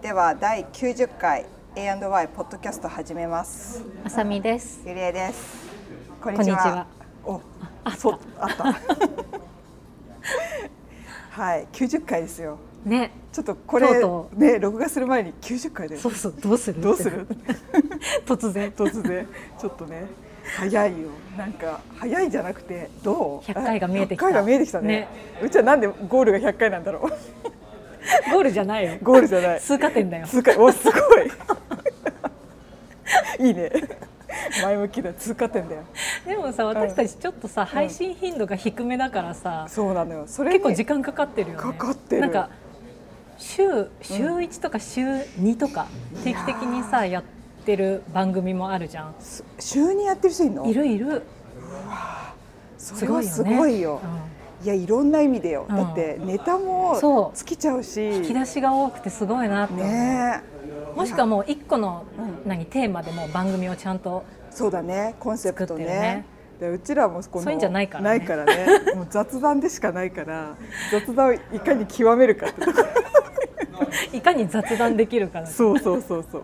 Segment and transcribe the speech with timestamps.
[0.00, 1.44] では第90回
[1.74, 3.82] A&Y ポッドキャスト始めます。
[4.04, 4.82] あさみです。
[4.86, 5.66] ゆりえです。
[6.22, 6.86] こんにちは。
[7.24, 7.40] お、
[7.98, 8.64] そうあった。
[11.42, 12.56] はい、90回ですよ。
[12.84, 13.88] ね、ちょっとこれ
[14.36, 16.80] ね録画する前に90回でそうそうどうする？
[16.80, 17.26] どうする？
[18.24, 18.70] 突然。
[18.78, 19.26] 突然
[19.58, 20.06] ちょっとね
[20.58, 21.08] 早いよ。
[21.36, 24.88] なんか早いじゃなくてどう？100回が見えてきた100回が見えてきたね。
[24.88, 25.08] ね
[25.42, 27.10] うちはなんでゴールが100回なんだろう。
[28.32, 28.98] ゴールじゃないよ。
[29.02, 29.60] ゴールじゃない。
[29.60, 30.26] 通過点だよ。
[30.26, 31.30] 通過おすごい
[33.38, 33.70] いいね
[34.62, 35.84] 前向きだ通過点だよ
[36.26, 41.62] でもさ、私たちちょっとさ、配信頻度が低めだからさ、そうなのよそれに結構時間かかってるよね。
[41.62, 42.50] かかってるなんか
[43.38, 43.62] 週
[44.00, 45.04] 週一とか週
[45.36, 45.86] 二とか
[46.24, 47.24] 定期的にさやっ
[47.66, 49.14] てる番組もあるじゃん。
[49.18, 50.66] す週にやってる人いるの？
[50.66, 51.22] いるいる。
[52.78, 53.58] それはすすごいよね。
[53.58, 54.00] ごいよ。
[54.62, 55.76] いやいろんな意味でよ、うん。
[55.76, 57.36] だってネタもそう。
[57.36, 58.00] 尽きちゃうし。
[58.02, 59.74] 引き出しが多くてすごいなって。
[59.74, 60.42] ね。
[60.94, 62.48] もしくはもう一個のうん。
[62.48, 65.16] 何テーマでもう番組をちゃんとそうだね。
[65.18, 66.24] コンセプトね。
[66.60, 68.18] でうちらもこのそういうんじゃないからね。
[68.18, 68.94] ないからね。
[68.94, 70.56] もう雑談でしかないから
[70.90, 72.78] 雑談をいかに極めるかってとこ。
[72.78, 72.84] ろ
[74.12, 76.42] いかに雑談できるかだそうそうそうそ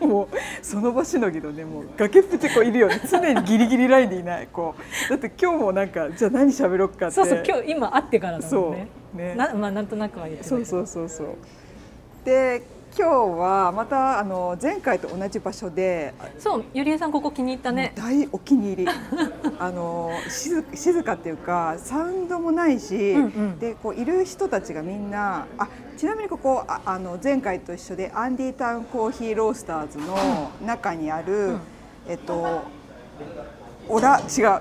[0.00, 0.06] う。
[0.06, 0.28] もう
[0.62, 3.00] その場しのぎのねもう崖っぷちこういるよね。
[3.10, 4.74] 常にギリギリラインでいないこ
[5.06, 5.10] う。
[5.10, 7.14] だって今日もなんかじゃあ何喋ろっかって。
[7.14, 11.26] そうそう今日今会ってからだもんねそうねなまあなんとなくは言ってそうそうそうそう。
[12.24, 12.62] で
[12.96, 17.92] 今日はまたあの前回と同じ場所で、そうゆりえさんここ気に入ったね。
[17.96, 18.90] 大お気に入り。
[19.58, 23.58] あの静静かっていうかサウンドもないし、うんうん。
[23.58, 31.60] でこういる人たちがみんなあちなみにここああの前回と一緒でアンディタウンコーヒーロースターズの中にある、うん。
[32.08, 32.62] えっと
[33.88, 34.60] オラ違う、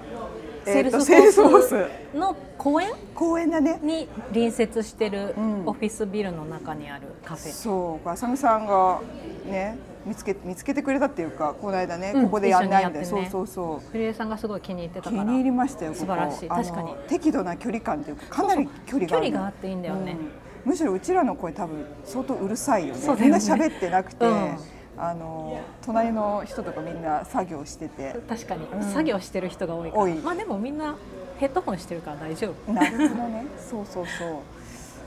[0.73, 2.17] Salesforce。
[2.17, 2.89] の公園？
[3.15, 3.79] 公園だね。
[3.81, 5.63] に隣接してるうん。
[5.67, 9.01] オフィスビルの中にあるカフェ、そう浅見さんが
[9.45, 12.23] ね見つけ見つけてくれたっていうかこの間ね、うん。
[12.25, 13.29] ここでやんないんだよ、一緒にやってね。
[13.29, 13.97] そうそうそう。
[13.97, 15.23] ゆりえさんがすごい気に入ってたから。
[15.23, 15.93] 気に入りましたよ。
[15.93, 16.49] 素晴らしい。
[16.49, 16.95] 確かに。
[17.07, 20.17] 適度な距離感というかかなり距離が距離があっていいんだよね、
[20.65, 20.71] うん。
[20.71, 23.05] むしろうちらの声多分相当うるさいよね。
[23.05, 23.21] よね。
[23.21, 24.57] みんな喋ってなくて、うん
[24.99, 28.15] あの隣の人とかみんな作業してて。
[28.27, 30.95] 確かに、うん作業してる人が多いからまあでもみんな
[31.37, 33.45] ヘッドホンしてるから大丈夫なるほどね。
[33.57, 34.43] そうそうそ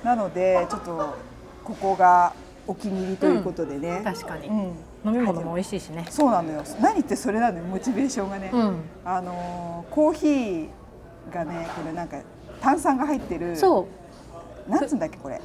[0.03, 0.07] う。
[0.07, 1.15] なのでちょっと
[1.63, 2.33] ここが
[2.67, 4.01] お気に入りということでね。
[4.03, 4.57] 確かに、うん。
[5.05, 6.63] 飲み物も美味しいしねそうなのよ。
[6.81, 8.51] 何ってそれなのよモチベーションがね。
[8.53, 10.69] うんあのコーヒー
[11.35, 12.19] がねこれなんか
[12.61, 13.57] 炭酸が入ってる。
[13.57, 13.87] そ
[14.69, 15.41] うなんつうんだっけこれ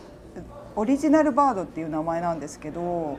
[0.76, 3.18] オリジナルバードっていう名前なんですけど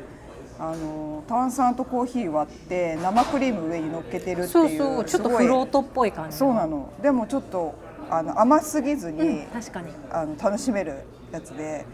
[0.60, 6.92] あの炭酸とコーヒー割って生クリーム上に乗っけてるっていうそうそうちょっとフロートっぽい感じそうなの。
[7.00, 7.74] でもちょっと
[8.10, 9.92] あの甘すぎずに、うん、確かに。
[10.10, 11.86] あの楽しめるやつで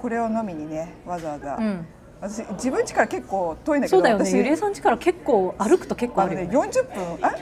[0.00, 1.86] これを飲みにねわざわざ、うん。
[2.20, 4.24] 私自分家から結構遠いんだけどそうだよね。
[4.24, 6.36] 私ゆりえさん家から結構歩くと結構あのね。
[6.36, 7.34] あるよね40分あ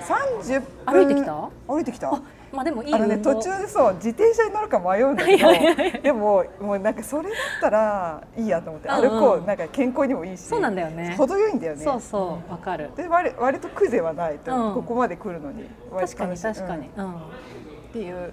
[0.47, 1.51] 30分歩いてきた？
[1.67, 2.09] 歩いてきた。
[2.15, 2.23] あ
[2.53, 5.49] まあでもいいあのね途中でそう自転車に乗るか迷うんだけど
[6.03, 11.15] でももうなんかそれだったらいいやと思って歩こうなんか健康にもいいしそうなんだよね。
[11.17, 11.85] 程よいんだよね。
[11.85, 12.91] そうそうわかる。
[12.97, 14.75] で割割と苦ではないと、うん。
[14.75, 15.69] ここまで来るのに
[15.99, 18.33] 確かに確かに、っていう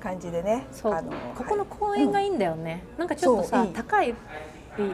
[0.00, 0.92] 感じでねそう。
[0.94, 4.14] あのここのはい公園がいいんだよね、なんかちょっとさ高い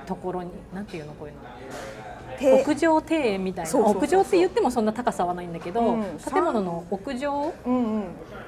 [0.06, 1.40] ところになんていうのこういうの。
[1.40, 3.70] 手屋上庭園みたいな。
[3.70, 6.04] 屋上って言ってもそんな高さはないんだけど、うん。
[6.32, 7.52] 建物の屋上？
[7.66, 8.04] うんうん。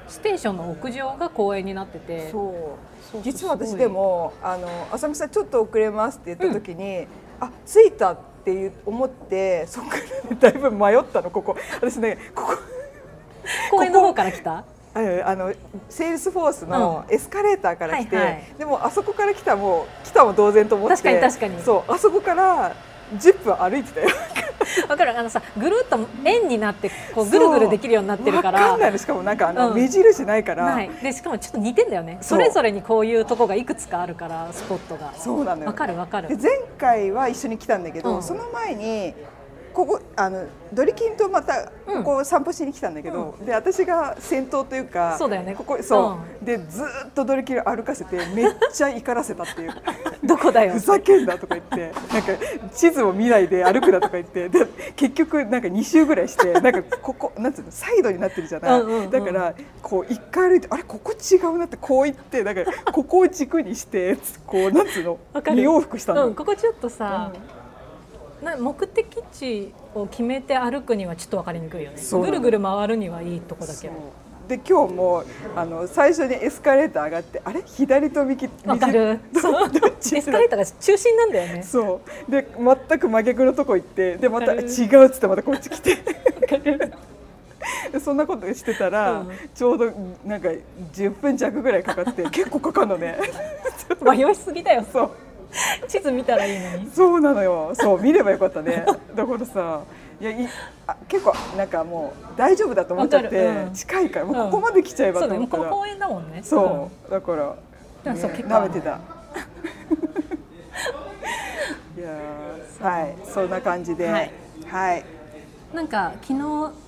[0.07, 2.29] ステーションの屋上が公園になってて。
[2.31, 2.77] そ
[3.13, 3.21] う。
[3.21, 7.07] 実は私でもあの浅見さんちょっと遅れますって言った時に、
[7.39, 11.55] あ着いたっていう思ってそこから、ね、だいぶ迷ったのここ。
[11.75, 12.57] 私ねここ。
[13.71, 14.65] 公園の方から来た？
[14.93, 15.53] あのあの
[15.89, 18.43] Salesforce のエスカレーターから来て、はいはい。
[18.57, 20.95] でもあそこから来たもう来たも同然と思って。
[20.95, 21.61] 確かに確かに。
[21.61, 22.75] そうあそこから
[23.13, 24.07] 10分歩いてたよ。
[24.89, 25.17] わかる。
[25.17, 28.75] あのさぐるっと円になってこうぐるぐるできるようになってるから。
[28.75, 28.97] んないの。
[28.97, 29.75] しかもなんかあの、うん。
[29.75, 30.77] 目印ないから。
[31.01, 32.17] でしかもちょっと似てんだよね。
[32.21, 35.13] それぞれにこういうとこがいくつかあるからスポットが。
[35.15, 35.67] そうなのよ。
[35.67, 36.29] わかるわかる。
[36.29, 38.23] で前回は一緒に来たんだけど、うん。
[38.23, 39.13] その前に
[39.75, 45.53] ここあのドリキンとまたここ散歩しに来たんだけど、で私が先頭というかそうだよね。
[45.53, 49.73] ここそう、でずーっとドリキン歩かせてめっちゃ怒らせたっていう
[50.25, 50.73] どこだよ。
[50.73, 52.33] ふざけんなとか言ってなんか
[52.73, 59.11] 地図を見ないで歩くなとか言ってで結局なんか2周ぐらいしてなんかここなんつうのサイドになってるじゃない、うんうんうん。
[59.11, 65.61] だからこう一回歩いてあれここ違うなってこう言ってだからここを軸にしてこうなんつうのわかる。
[65.61, 66.27] 2往復したの。
[66.27, 67.31] うん、ここちょっとさ、
[68.41, 71.97] な目的地を決めて歩くにはちょっと分かりにくいよね。
[72.11, 73.87] ぐるぐる回るにはいいとこだけ。
[73.87, 73.93] ど
[74.47, 75.23] で今日も
[75.55, 77.63] あの最初にエスカレーター上がってあれ？
[77.65, 78.49] 左と右？
[78.65, 79.19] わかる。
[79.33, 79.69] そう。
[79.69, 81.63] どっちエスカレーターが中心なんだよね。
[81.63, 82.31] そう。
[82.31, 84.69] で全く真逆のとこ行ってでまた違うっ
[85.09, 85.97] つってまたこっち来て。
[87.99, 89.29] そんなことしてたら、うん。
[89.55, 89.91] ちょうど
[90.23, 90.49] なんか
[90.93, 93.17] 10分弱ぐらいかかって結構かかるのね。
[94.01, 94.85] 迷いすぎだよ。
[94.91, 95.09] そう。
[95.87, 96.91] 地図見たらいいのに。
[96.91, 97.71] そうなのよ。
[97.73, 98.85] そう見ればよかったね。
[99.15, 99.81] だからさ
[100.19, 100.49] いやい
[100.87, 103.73] あ結構なんかもう大丈夫だと思っちゃって、うん。
[103.73, 104.51] 近いからもううん。
[104.51, 106.41] ここまで来ちゃえばそうだよと思ったら、もうこの公園だもんね。
[106.43, 107.11] そう。
[107.11, 107.55] だから、うね
[108.05, 108.47] 結構。
[108.47, 108.99] 舐めてた。
[111.97, 113.15] いやーはい。
[113.25, 114.07] そんな感じで。
[114.07, 114.31] ははい。
[114.61, 115.05] い、はい、うん
[115.75, 116.37] なんか昨う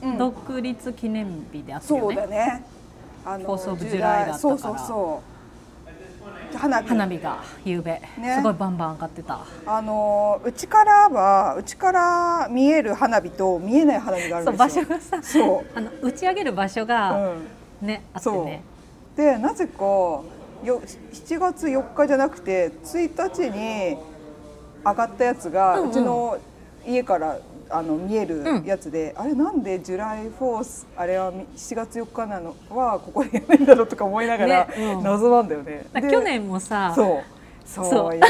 [0.07, 0.11] ん。
[0.13, 2.63] 日独立記念日であったよそうね、だね。
[3.25, 4.53] あ Fourth of July だったから。
[4.53, 5.36] そうそうそう
[6.55, 6.89] 花火。
[6.89, 8.35] 花火が夕べ、ね。
[8.37, 9.39] すごいバンバン上がってた。
[9.65, 14.85] あのうちからはうちから見える花火と見えない花火があるんですよ。
[14.85, 15.65] 所がさそう。
[15.77, 17.33] あの打ち上げる場所が
[17.81, 17.87] うん。
[17.87, 18.63] ね、あってね。
[19.15, 20.23] でなぜかよ
[20.63, 23.97] 7月4日じゃなくて1日に
[24.83, 25.91] 上がったやつが、ううん。
[25.91, 26.37] ちの
[26.85, 27.37] 家から
[27.69, 34.95] あの見えるうんやつで、あれなんでジュライフォースあれはみ7月4日なのはここでやらないんだろうとか思いながら、ね。
[34.97, 35.03] うん。
[35.03, 35.85] 謎なんだよね。
[35.93, 37.23] で去年もさそう。
[37.65, 37.85] そう。
[37.89, 38.21] そうよ。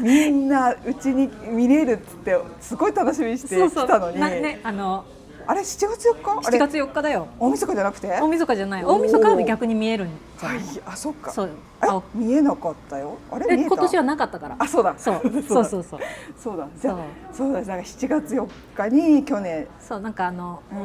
[0.00, 3.86] みんなうちに見れるっつってすごい楽しみにしてそうそう。
[3.86, 5.04] 来たのになねあの
[5.46, 6.30] あれ7月4日？
[6.32, 7.28] あ7れ月4日だよ。
[7.38, 8.08] 大晦日じゃなくて？
[8.08, 8.84] 大晦日じゃない。
[8.84, 10.08] 大晦日は逆に見えるん
[10.38, 11.30] じゃはないい、あそっか。
[11.30, 11.50] そう。
[11.82, 13.18] えあ見えなかったよ。
[13.30, 14.56] あれ今年はなかったから。
[14.58, 14.94] あそうだ。
[14.96, 15.14] そう。
[15.30, 15.42] だ。
[15.42, 16.00] そうそうそう。
[16.38, 16.68] そうだ。
[16.80, 16.96] じゃあ
[17.32, 17.52] そう。
[17.52, 17.60] だ。
[17.60, 19.66] なんか7月4日に去年。
[19.80, 20.78] そうなんかあのうん。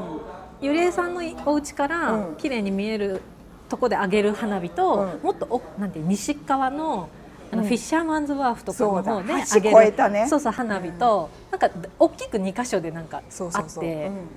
[0.62, 2.36] ゆりえさんのお家からうん。
[2.36, 3.22] 綺麗に見える
[3.70, 5.20] とこで上げる花火と、うん。
[5.24, 7.08] もっとおなんて西側の
[7.52, 7.68] あのうん。
[7.68, 9.76] フィッシャーマンズワーフとかの方で上げる。
[9.76, 10.28] 橋越えたね。
[10.30, 13.84] そうそう花火と、なんか大きく2箇所でなんかそうあってそう。
[13.84, 14.28] そううん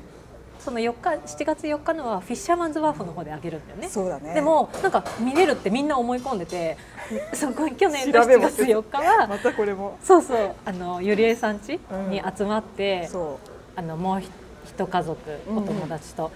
[0.64, 3.88] その4日7月4日のはフィッシャーマンズワーフの方で上げるんだよね。
[3.88, 4.34] そうだね。
[4.34, 6.76] でもなんか見れるってみんな思い込んでて
[7.34, 9.98] そこ去年の7調べも月4日はまたこれも。
[10.02, 11.78] そうそうあのゆりえさん家
[12.08, 13.38] に集まって、そ
[13.74, 14.30] あのもうひ
[14.66, 15.18] 一家族
[15.48, 16.30] うんお友達と、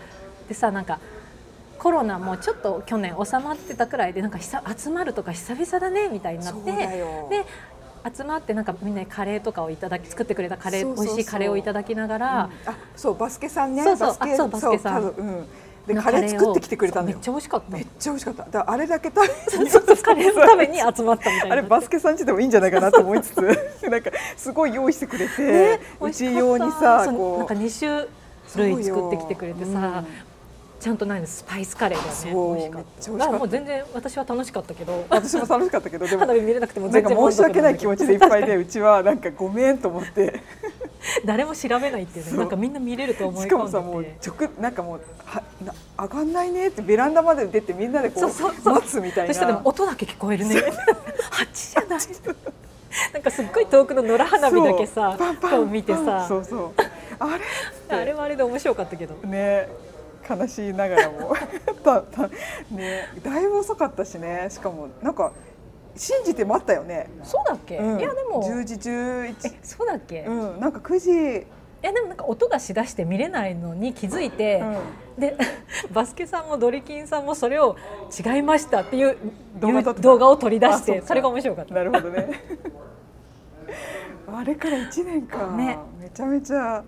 [0.49, 0.99] でさなんか
[1.79, 7.47] コロナもちょっと去年収まってたくらいでなんか久集まるとか久々だねみたいになってで
[8.15, 12.73] 集まってなんかみんなでカレーとかをいただき作ってくれたカレー美味しいカレーをいただきながう、ら、うん。
[12.73, 13.83] あそうバスケさんね。
[13.83, 14.09] そうそう。
[14.09, 15.03] バスケあそうバスケさん。
[15.03, 15.47] そううん。
[15.87, 17.77] でのカレー作ってきてくれたそうめっちゃ美味しかった。
[17.77, 18.45] めっちゃ美味しかった。
[18.45, 21.53] だあれだけ食べ そうそうカレーのために集まったみたいな。
[21.53, 23.37] あれバスケさんちでもいいんじゃないかなと思いつつ。
[23.89, 28.07] なんかすごい用意してくれて、ねうち用にさこうなんか2
[28.55, 30.05] 種類作ってきてくれてさ、そうよ
[30.79, 32.85] ちゃんとないのスパイスカレーだよねそう美味しかっ
[33.19, 33.33] た。
[33.33, 35.05] もう全然私は楽しかったけど。
[35.09, 40.41] 私も楽しかったけどでも花火見れなくても全然か申し訳ない気持ちでいっぱいででうちはなんかごめんと思って。
[41.25, 45.73] 誰も調べないっていうねなんかみんな見れると思いしかも込さもう直なんかもうはな
[46.05, 48.75] 上がんないねってベランダまで出てみんなでこうそうそうそう。
[48.75, 49.35] 待つみたいな。
[49.35, 50.57] そしたら音だけ聞こえるね。
[51.31, 52.01] 蜂じゃない？
[53.13, 55.19] なんかすっごい遠くの野良花火だけさそう。
[55.19, 55.51] パンパン。
[55.53, 56.27] こう見てさ。
[56.27, 56.71] そうそう。
[57.19, 59.15] あれあれはあれで面白かったけど。
[59.27, 59.69] ね
[60.29, 61.35] 悲しいながらも。
[61.85, 62.29] たた
[62.71, 64.49] ねだいぶ遅かったしね。
[64.51, 65.33] しかもなんか
[65.97, 68.43] 信じて待ったよね、そうだっけ、うん、いやでも。
[68.43, 70.61] 10時11えそうだっけ、いうん。
[70.61, 71.47] なんか9時、
[71.83, 74.61] やでもなんか音がしだして見れないのに気づいて、
[75.17, 75.21] うん。
[75.21, 75.37] で
[75.93, 77.77] バスケさんもドリキンさんもそれを
[78.13, 79.17] 違いましたっていう
[79.59, 81.75] 動画を取り出してそれが面白かった。
[81.75, 82.29] なるほどね。
[84.33, 85.79] あれから1年か、ね。
[85.99, 86.85] めちゃめちゃ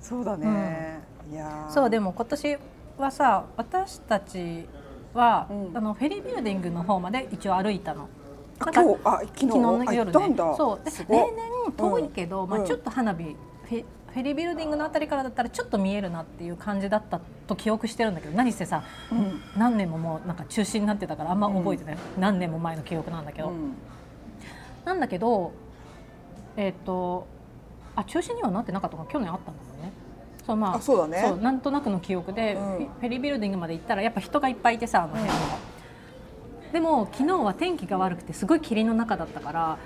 [0.00, 1.70] そうだね、いやー。
[1.70, 2.58] そうでも今年
[2.98, 4.66] はさ私たち
[5.14, 5.76] は、うん。
[5.76, 8.08] あのフェリービルディングの方まで一応歩いたの。
[8.60, 10.84] 今日あ昨日のあ夜ねそう。
[10.84, 12.62] で例年遠いけど、まあ、うん。
[12.62, 19.40] うんちょっと花火フェフェリービルディングのあたりからだったらちょっと見えるなっていう感じだったと記憶してるんだけど何せさ、うん。
[19.56, 23.74] 何年ももうなんか中止になってたからあんま覚えてない、何年も前の記憶なんだけど、うん。
[24.84, 25.52] なんだけど
[26.56, 27.26] えっ、と
[27.94, 29.12] あ中止にはなってなかったのか。
[29.12, 29.67] 去年あったんだ。
[30.48, 31.22] そうまああそうだね。
[31.28, 32.62] そうなんとなくの記憶で、うん。
[33.00, 35.34] フェリービルディングまで行ったらやっぱ人がいっぱいいてさあの辺も、
[36.72, 39.78] でも昨日は天気が悪くてすごい霧の中だったから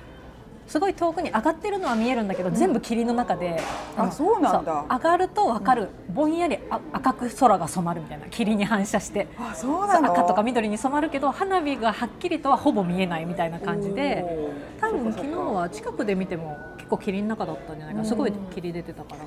[0.69, 3.61] すごい遠くに上がってるのは見えるんだけど、全部霧の中で
[3.97, 4.87] あのそうなんだ。
[4.89, 9.27] 上がると分かる、ぼんやりあ赤く空が染まるみたいな霧に反射して。
[9.39, 10.13] あそうなの？
[10.13, 14.25] 赤とか緑に染まるけど花火がはっきりとはほぼ見えないみたいな感じで
[14.81, 18.09] 多分昨日は近くで見ても結構霧の中だったんじゃないかな。
[18.09, 19.25] すごい霧出てたから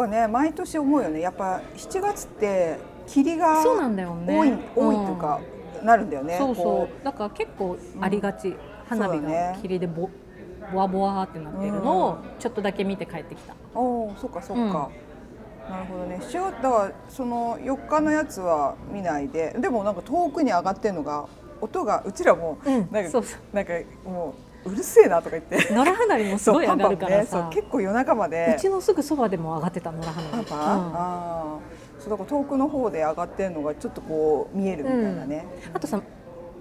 [0.00, 1.20] かね毎年思うよね。
[1.20, 4.38] やっぱ7月って霧がそうなんだよね。
[4.38, 5.40] 多い多いというか、
[5.82, 6.36] なるんだよね。
[6.38, 7.04] そうこそう。
[7.04, 8.56] だから結構ありがち、
[8.88, 10.08] 花火が霧でぼ
[10.72, 13.54] ボワボワってなってるのをちょっとだけ見て帰ってきた。
[13.74, 14.90] おおそうかそうか、
[15.68, 16.20] なるほどね。
[16.22, 21.26] しようだからその4日のやつは見ないで、でもなんか遠くに上がってるのが
[21.60, 22.88] 音がうちらもうん。
[22.90, 23.40] なんか、そうそう。
[23.54, 23.72] なんか
[24.04, 25.72] もううるせえなとか言って。
[25.72, 28.54] 野良花火もすごい上がるからさ、結構夜中まで。
[28.56, 31.58] うちのすぐそばでも上がってた野良花火、パパ、ああ、
[31.98, 35.46] そうだから遠くの方で上がってるのがちょっとこう見えるみたいなね。
[35.70, 35.76] うん。
[35.76, 36.00] あとさ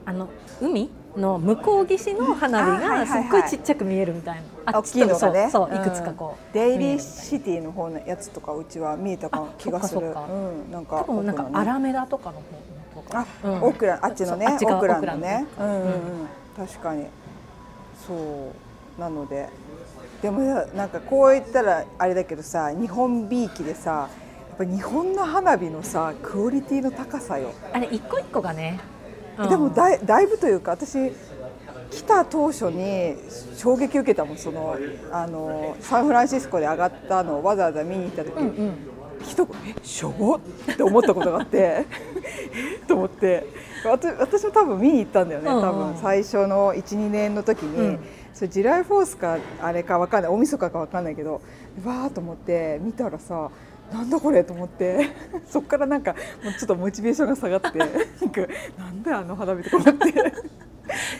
[0.05, 0.27] あの
[0.61, 5.49] 海の向こう岸の花火がすっごいちっちゃく見えるみたいな、あ大きいのがね。
[5.51, 10.07] そういくつかこう、デイリーシティの方のやつとかうちは見えたかあ気がする。
[10.07, 12.41] うん、なんか多分なんかアラメダとかの
[12.93, 14.47] 方とかあ、うんオクラあっちのね。
[14.61, 15.45] オクラのね。
[15.59, 15.93] うんうんうん、うん。
[16.57, 17.05] 確かに
[18.09, 18.53] そ
[18.97, 19.49] うなので。
[20.21, 20.41] でも
[20.75, 24.09] なんかこう言ったらあれだけどさ日本びいきでさ
[24.49, 28.81] やっぱ日本の花火のさクオリティの高さよ、あれ一個一個がね、
[29.37, 29.49] うん。
[29.49, 31.11] でもだいだいぶというか私
[31.91, 33.15] 来た当初に
[33.55, 34.75] 衝撃受けたもんその
[35.11, 38.73] あのサンフランシスコで上がったのをわざわざ見に行った時、うんうん。
[39.23, 40.35] 一言えしょぼ？
[40.35, 40.39] っ
[40.75, 41.57] て思ったことがあって。
[41.57, 41.85] え
[42.85, 43.47] と思って
[43.85, 45.61] 私私も多分見に行ったんだよね、うんうん。
[45.61, 47.99] 多分最初の12年の時に、うん。
[48.33, 51.41] それジライフォースかあれかわかんない大晦日かわかんないけど
[51.83, 53.49] わーと思って見たらさ
[53.91, 55.09] なんだこれと思って
[55.49, 58.41] そっからなんかもうちょっとモチベーションが下がって なんか
[58.77, 60.33] なんだよあの花火とか思って。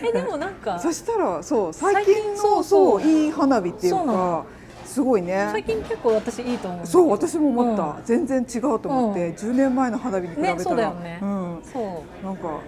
[0.01, 3.01] えでもなんかそしたらそう最近のそうそう。
[3.01, 4.45] いい花火っていうか
[4.89, 5.49] すごいね。
[5.51, 6.87] 最近結構私いいと思う。
[6.87, 8.03] そう私も思った、うん。
[8.03, 9.35] 全然違うと思って、うん。
[9.35, 11.19] 10年前の花火に比べたら、ねそうだよね。
[11.21, 12.25] うん、そう。
[12.25, 12.59] なんか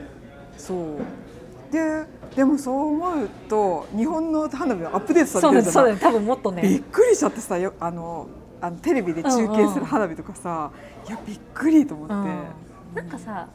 [0.57, 0.77] そう。
[1.71, 5.99] ででもそう思うと日本の花火はアップデートされてるじゃそうだね。
[5.99, 8.27] 多分もっとびっねくりしちゃってさよあの
[8.61, 10.71] あのテレビで中継する花火とかさ、
[11.07, 12.25] いやびっくりと思って、うん。
[12.93, 13.47] なんかさ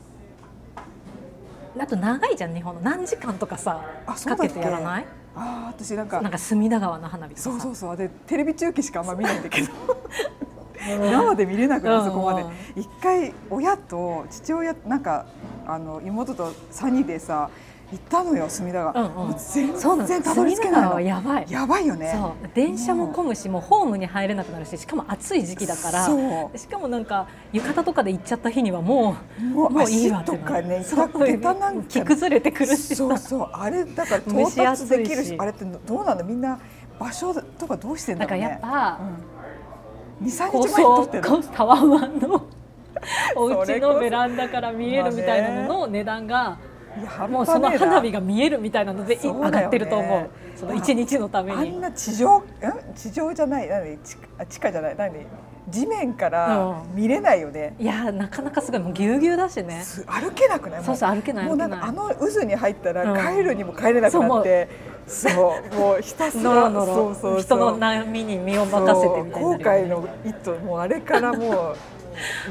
[1.78, 2.80] あと長いじゃん日本の。
[2.80, 3.72] 何時間とかさ
[4.06, 4.54] かあそうだっけ？
[4.54, 5.06] けてやらない？
[5.34, 7.50] ああ私なんかなんか隅田川の花火とかさ。
[7.50, 9.68] そうそうそうでテレビ中継しかあんま見ないんだけど。
[10.86, 12.44] 生で見れなくなるそこまで。
[12.76, 15.26] 一回親と父親なんか
[15.66, 17.50] あの妹と3人でさ
[17.92, 19.36] 行ったのよ隅田川、うんうん。
[19.38, 21.00] 全然たどり着けないの。
[21.00, 21.46] やばい。
[21.48, 22.14] やばいよね。
[22.52, 26.58] 電車も混むしもうホームに入れなくなるししかも暑い時期だからそう。
[26.58, 31.08] しかもなんか浴衣とかで行っちゃった日にはももううもういいわとかねそう。
[31.08, 32.96] 下下手なんか着崩れてくるしさ。
[32.96, 36.58] そうそうあれだから蒸到達できるしあれってどうなのみんな
[36.98, 38.48] 場所とかどうしてんだろうね。
[38.48, 39.00] だからやっぱ
[40.20, 42.46] うん、23高日前に撮って層るタワマンの
[43.36, 46.58] お家のベランダから見えるみたいなのの値段が
[46.98, 49.20] いや半もうその花火が見えるみたいなのでね。
[49.22, 50.30] 上がってると思う。
[50.58, 51.80] その一日のためあんに。
[51.80, 52.42] な地上ん？
[52.94, 53.68] 地上じゃない。
[53.68, 53.98] 何？
[53.98, 54.96] 地あ地下じゃない。
[54.96, 55.12] 何？
[55.68, 56.94] 地面からうん。
[56.94, 59.82] 見れないよね、いやなかなかすごいもうぎゅうぎゅうだしね。
[59.82, 60.78] す歩けなくない？
[60.80, 63.36] もそうそう歩けないもうなんかあの渦に入ったらうん。
[63.36, 64.68] 帰るにも帰れなくなって、
[65.08, 69.56] そうもうひたすらそうそう人の波に身を任せてみたいなね。
[69.56, 71.76] 後悔の一途もうあれからもう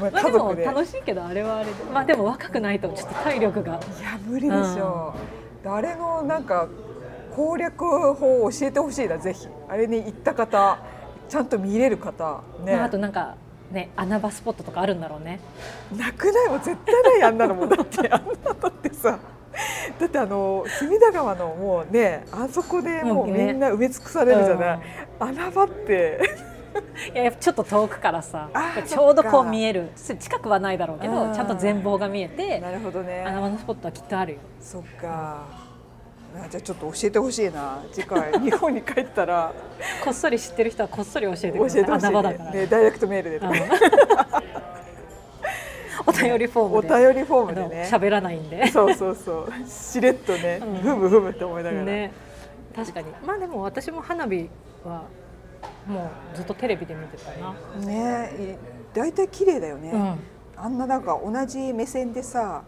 [0.00, 1.72] まあでも家族で,、楽しいけどあれはあれで。
[1.92, 3.74] まあでも若くないとちょっと体力が。
[3.74, 5.14] いや無理でしょ
[5.64, 6.68] う、あれのなんか
[7.34, 9.48] 攻略法を教えてほしいなぜひ。
[9.68, 10.78] あれに行った方
[11.28, 13.36] ちゃんと見れる方ね、まああとなんか
[13.72, 15.40] ね穴場スポットとかあるんだろうね。
[15.96, 16.48] なくない？
[16.48, 19.18] もん絶対ないあんなのもんだってあんなのってさ。
[19.98, 23.46] だってあの隅田川のもうねあそこでもううんね。
[23.46, 24.80] みんな埋め尽くされるじゃない、
[25.18, 26.20] 穴場って
[27.14, 28.48] いやちょっと遠くからさ
[28.86, 29.90] ちょうどこう見える。
[29.96, 31.14] 近くはないだろうけうん。
[31.30, 33.24] どちゃんと全貌が見えてなるほどね。
[33.26, 34.38] 穴場のスポットはきっとあるよ。
[34.60, 35.44] そっか。
[36.38, 37.78] あじゃあちょっと教えてほしいな。
[37.92, 39.52] 次回 日本に帰ったら。
[40.04, 42.08] こっそり知ってる人はこっそり教えてく教ださいえてほしいね。
[42.08, 42.50] 穴場だから。
[42.52, 43.40] ねダイレクトメールで
[46.08, 46.88] お便りフォーおムで。
[46.88, 47.88] 便りフォームでね。
[47.90, 48.66] 喋らないんで。
[48.68, 49.68] そうそうそう。
[49.68, 50.76] しれっとね、うん。
[50.76, 52.12] ふむふむって思いながら、ね、
[52.74, 53.06] 確かに。
[53.26, 54.48] まあでも私も花火
[54.84, 55.02] は
[55.86, 57.54] もうずっとテレビで見てたな。
[57.86, 58.56] ね
[58.94, 60.18] い大体綺麗だよね、うん。
[60.56, 62.62] あんななんか同じ目線でさ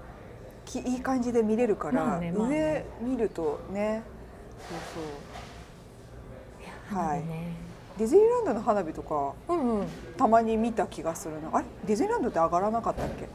[0.65, 2.85] きいい感じで見れるから、まあねまあね。
[3.03, 4.03] 上見るとね。
[4.69, 4.79] そう
[6.93, 6.99] そう。
[6.99, 7.53] はい、ね。
[7.97, 9.87] ディズニーランドの花火とかうんうん。
[10.17, 11.51] たまに見た気がするな。
[11.53, 11.65] あれ？
[11.87, 13.29] ディズニーランドって上がらなかったっけ？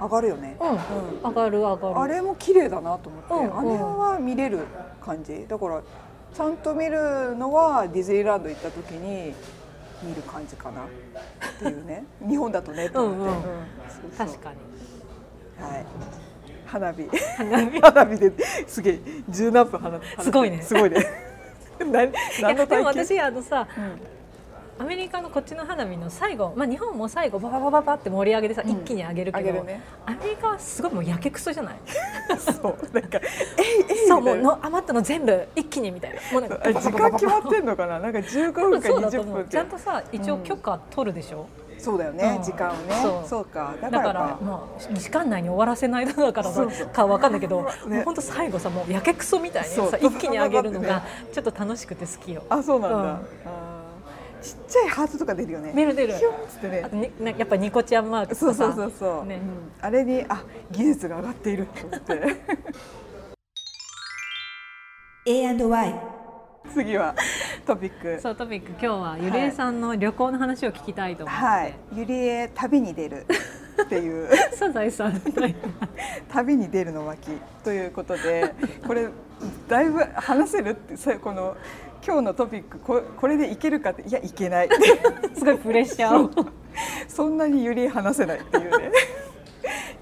[0.00, 1.30] 上がるよね、うん。
[1.30, 1.98] 上がる上がる。
[1.98, 3.58] あれも綺麗だなと思って、うんうん。
[3.58, 4.66] あれは見れる
[5.00, 5.46] 感じ。
[5.48, 5.82] だから
[6.36, 9.32] ちゃんと見るのはディズニーランド行った時に
[10.02, 10.86] 見る感じかなっ
[11.58, 15.64] ていうね 日本だとねと思って、う確かに。
[15.64, 15.86] はい。
[16.66, 17.08] 花火。
[17.38, 18.32] 花火 花火で
[18.66, 19.00] すげえ
[19.30, 20.22] 十何分花火。
[20.24, 20.96] すごいねすごいね。
[21.80, 22.12] 何い
[22.42, 22.84] 何やでも？
[22.84, 24.15] 私あのさうん
[24.78, 28.70] アメリカのこっちの花火の最後、まあ、日本も最後バババババって盛り上げてさ、うん。
[28.72, 31.76] 一気に上げるけどねアメリカはすごいもうやけくそじゃない？
[32.38, 33.18] そうなんか
[33.58, 36.20] えいえいそうもうの余ったの全部一気にみたいな。
[36.32, 37.98] もうなんかあ時間決まってんのかな？
[38.00, 41.46] なんか15分か20そうだと思う分ちゃんとさ一応許可取るでしょ、
[41.78, 42.94] そうだよね、うん時間をね
[43.26, 46.32] そうかだだからからかもう時間内に終わらせないだから
[46.92, 47.66] かわかんないけど、
[48.04, 51.02] 本当最後さもうやけくそみたいにさ一気に上げるのがパ
[51.32, 52.42] ちょっと楽しくて好きよ。
[52.50, 53.75] あそうなんだ、うん
[54.42, 55.72] ちっちゃいハートとか出るよね。
[55.74, 56.14] 出る出る。
[56.14, 56.82] ヒュンっつってね。
[56.84, 59.36] あとになやっぱニコちゃんマークそうそうそうそう、ね。
[59.36, 62.36] うんあれにあ技術が上がっていると思って。
[65.28, 65.94] A&Y
[66.72, 67.14] 次は
[67.66, 68.20] トピック。
[68.20, 68.68] そうトピック。
[68.70, 71.74] 今日はゆりえさんの旅行の話を聞きたいと思って、はい。
[71.94, 73.26] ゆりえ旅に出る
[73.82, 74.28] っていう。
[74.54, 75.58] サザエさんみたいな
[76.28, 77.30] 旅に出るの巻
[77.64, 78.54] ということで
[78.86, 79.08] これ
[79.68, 81.56] だいぶ話せるってさこの
[82.06, 84.68] 今日のトピックここれでいけるかっていやいけない。
[85.34, 86.40] すごいプレッシャー。
[86.40, 86.46] を
[87.08, 88.92] そんなにゆりえ話せないっていうね。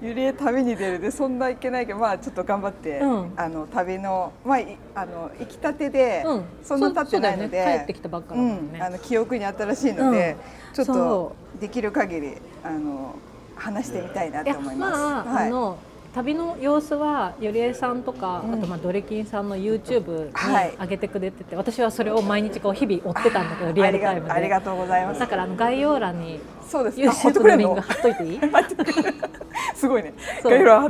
[0.03, 3.33] ゆりえ旅に出るでそんないけないけどまあちょっと頑張って、うん。
[3.35, 6.43] あの旅のまあいあの行きたてで、うん。
[6.61, 7.77] そんな経ってないので、ね。
[7.79, 8.73] 帰ってきたばっかだもんね。
[8.75, 8.83] うん。
[8.83, 10.37] あの記憶に新しいので、
[10.69, 10.75] うん。
[10.75, 13.15] ちょっとそできる限りあの
[13.55, 15.01] 話してみたいなと思います。
[15.01, 15.47] まあ、はい。
[15.47, 15.77] あの
[16.15, 18.53] 旅の様子はゆりえさんとか、うん。
[18.53, 20.73] あとまあドレキンさんの YouTube にはい。
[20.79, 24.31] 上げてくれてて、私はそれを毎日こう日々追ってたんだけどリアルタイムで。
[24.31, 25.19] ありがとうございます。
[25.19, 26.39] だからあの概要欄に
[26.71, 28.39] YouTube ののリンク貼っといていい？
[29.75, 30.13] すごいね。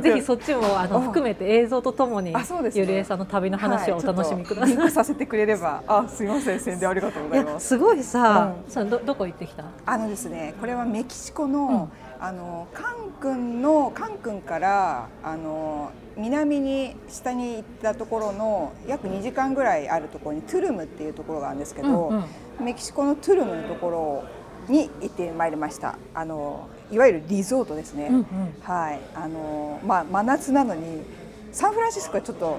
[0.00, 2.40] ぜひそっちもあのあ含めて映像とともにね。
[2.74, 4.76] ゆりえさんの旅の話をお楽しみください。
[4.76, 7.66] はいさせてくれれば、あ、すみません、宣伝ありがとうございます。
[7.68, 9.64] すごいさ、うそうどどこ行ってきた？
[9.84, 11.88] あのですね、これはメキシコの、
[12.20, 22.24] あのカン君のカン君からあの南に下に行ったところの約2時間ぐらいあるところにトゥルムっていうところがあるんですけど、うんうん
[22.58, 24.24] メキシコのトゥルムのところ
[24.72, 25.98] に行ってまいりました。
[26.14, 28.06] あのいわゆるリゾートですね。
[28.06, 28.24] うんうん
[28.62, 31.02] はい、あのまあ真夏なのに
[31.52, 32.58] サンフランシスコはちょっと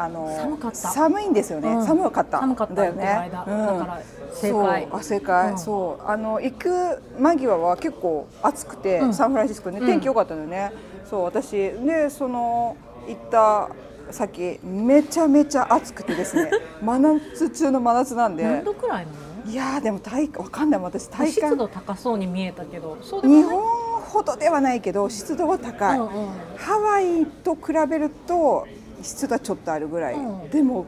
[0.00, 0.76] あの寒かった。
[0.76, 1.68] 寒いんですよね。
[1.68, 1.84] うん。
[1.84, 2.38] 寒かった。
[2.38, 3.18] 寒かっただよね。
[3.24, 3.32] うん。
[3.32, 4.00] だから
[4.32, 4.82] 正解。
[4.88, 4.96] そう。
[4.96, 5.58] あ正解、うん。
[5.58, 6.08] そう。
[6.08, 9.14] あの行く間際は結構暑くて、うん。
[9.14, 9.80] サンフランシスコね。
[9.80, 9.86] うん。
[9.86, 10.72] 天気良かったのよね。
[11.10, 12.76] そう私でその
[13.08, 13.70] 行った
[14.12, 16.50] 先めちゃめちゃ暑くてですね。
[16.80, 18.44] 真夏中の真夏なんで。
[18.44, 19.50] 何度くらいなの？
[19.50, 20.80] いやーでも体わかんない。
[20.80, 21.32] 私体感。
[21.32, 22.96] 湿度高そうに見えたけど。
[23.02, 23.62] 日本
[24.08, 26.10] ほどではないけど湿度は高い、うんうん。
[26.56, 28.66] ハワイと比べると
[29.02, 30.50] 湿度はちょっとあるぐらい、うん。
[30.50, 30.86] でも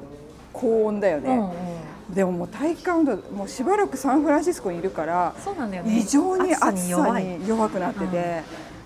[0.53, 2.15] 高温だよね、うんうん。
[2.15, 5.97] でももう体感温度もうしばらくサンフランシスコにいるからそうなんだよね。
[5.97, 8.43] 異常に暑さに弱くなってて、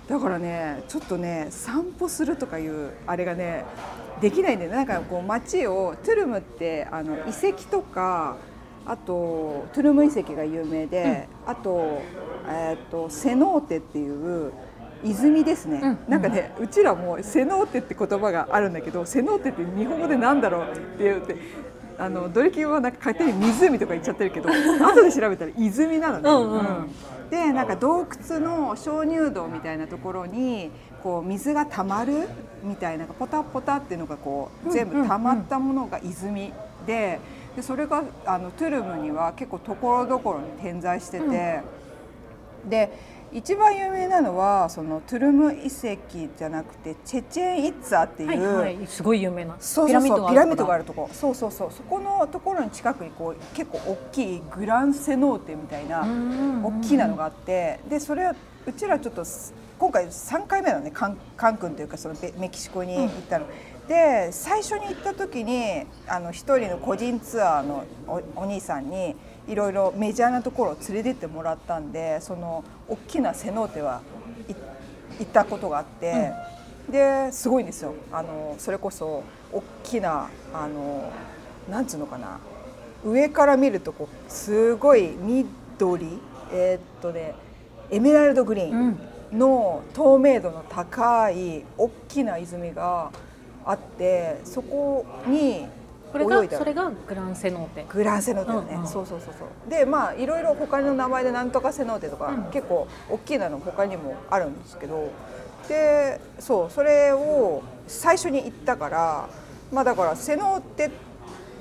[0.08, 3.64] だからねちょっとね散歩するとかいうあれがね
[4.20, 4.76] できないんだよね。
[4.76, 8.37] なんかこう街をトゥルムってあの遺跡とか
[8.87, 12.02] あとトゥルム遺跡が有名で、あと,、
[12.46, 14.06] えー、とセノーテってい
[14.48, 14.52] う
[15.04, 15.98] 泉ですね、うん。
[16.08, 21.36] なんかねうちらもセノーテって言葉があるんだけどセノーテって日本語でなんだろうって言って。
[21.96, 24.48] あのドリキンはなんか勝手に湖とか言っちゃってるけど
[24.84, 26.28] 後で調べたら泉なのね。
[26.28, 27.30] うんうん。
[27.30, 30.70] でなんか洞窟の鍾乳洞みたいなところに
[31.02, 32.28] こう水が溜まる
[32.62, 36.52] みたいなポタポタっていうのがこう全部溜まったものが泉
[36.86, 37.20] で
[37.56, 41.60] でそれがあのトゥルムには結構ところどころに点在してて、
[42.68, 42.90] で
[43.35, 49.57] 一番有名なのはそのトゥルム遺跡じゃなくてチェチェンイッツァっていう、はいはい、すごい有名な。
[49.59, 51.11] そうそうそうピラミッドがあるるとこ。
[51.12, 51.73] そうそうそう。
[51.73, 56.07] そこのところに近くにこう結構大きいグランセノーテみたいな
[56.62, 60.92] 大きなのがあってでそれはうちらちょっとす今回3回目なのね。
[60.92, 63.47] カンカン君というかそのベメキシコに行ったの。
[63.88, 74.00] で最初に行った時にあの一人の個人ツアーのおお兄さんにいろいろメジャーなところを連れてってもらったんでその大きなセノーテは
[74.48, 74.54] い
[75.20, 76.33] 行ったことがあって、
[76.90, 77.94] ですごいんですよ。
[78.11, 81.12] あのそれこそ大きなあの
[81.70, 82.40] なんつうのかな
[83.04, 86.18] 上から見るとこうすごい緑
[86.52, 87.35] えーっとね
[87.90, 88.98] エメラルドグリーン
[89.33, 93.11] の透明度の高い大きな泉が
[93.64, 95.66] あってそこに
[96.14, 97.87] これがそれがグランセノーテ。
[97.88, 98.88] グランセノーテだね、うんうん。
[98.88, 99.70] そうそうそうそう。
[99.70, 102.42] でまあいろいろ他の名前でなんとかセノーテとか、うん。
[102.53, 105.11] 結構大きなの他にもあるんですけど。
[105.68, 109.29] でそうそれを最初に行ったから
[109.72, 110.90] まあだからセノーテ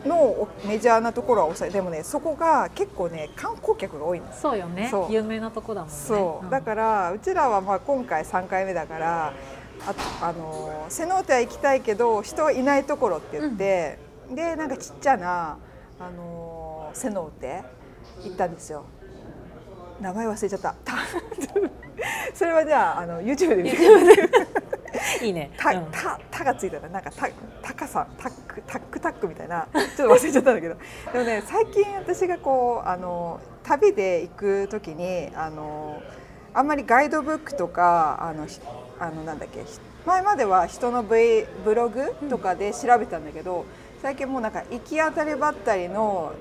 [0.06, 4.92] のメジャーなところは抑えでもねそこが結構ね観光客が多いんですそうよね。
[5.10, 5.96] 有名なとこだもんね。
[5.96, 6.50] そう、ん。
[6.50, 9.34] だからうちらはまあ今回3回目だから
[9.88, 14.00] ああのセノーテは行きたいけど人はいないところって言って、
[14.32, 15.58] でなんかちっちゃな
[16.00, 17.64] あのセノーテ
[18.24, 18.86] 行ったんですよ。
[20.00, 20.76] 名前忘れちゃった。
[20.84, 20.94] た
[22.34, 23.78] それはじゃああの YouTube で見て。
[25.26, 25.52] いいね。
[25.58, 25.86] たうん。
[25.92, 27.28] たたがついたらなんかた
[27.62, 29.68] 高さタックタックタックみたいな。
[29.74, 30.76] ちょっと忘れちゃったんだけど。
[31.12, 36.02] でもね最近私がこうあの旅で行く時にあの
[36.54, 38.60] あんまりガイドブックとかあのひ
[39.00, 43.66] あのなんだっけひ前までは人の v ブログとかで調べたんだけど、
[44.04, 46.34] 最近もうなんか行き当たりばったりの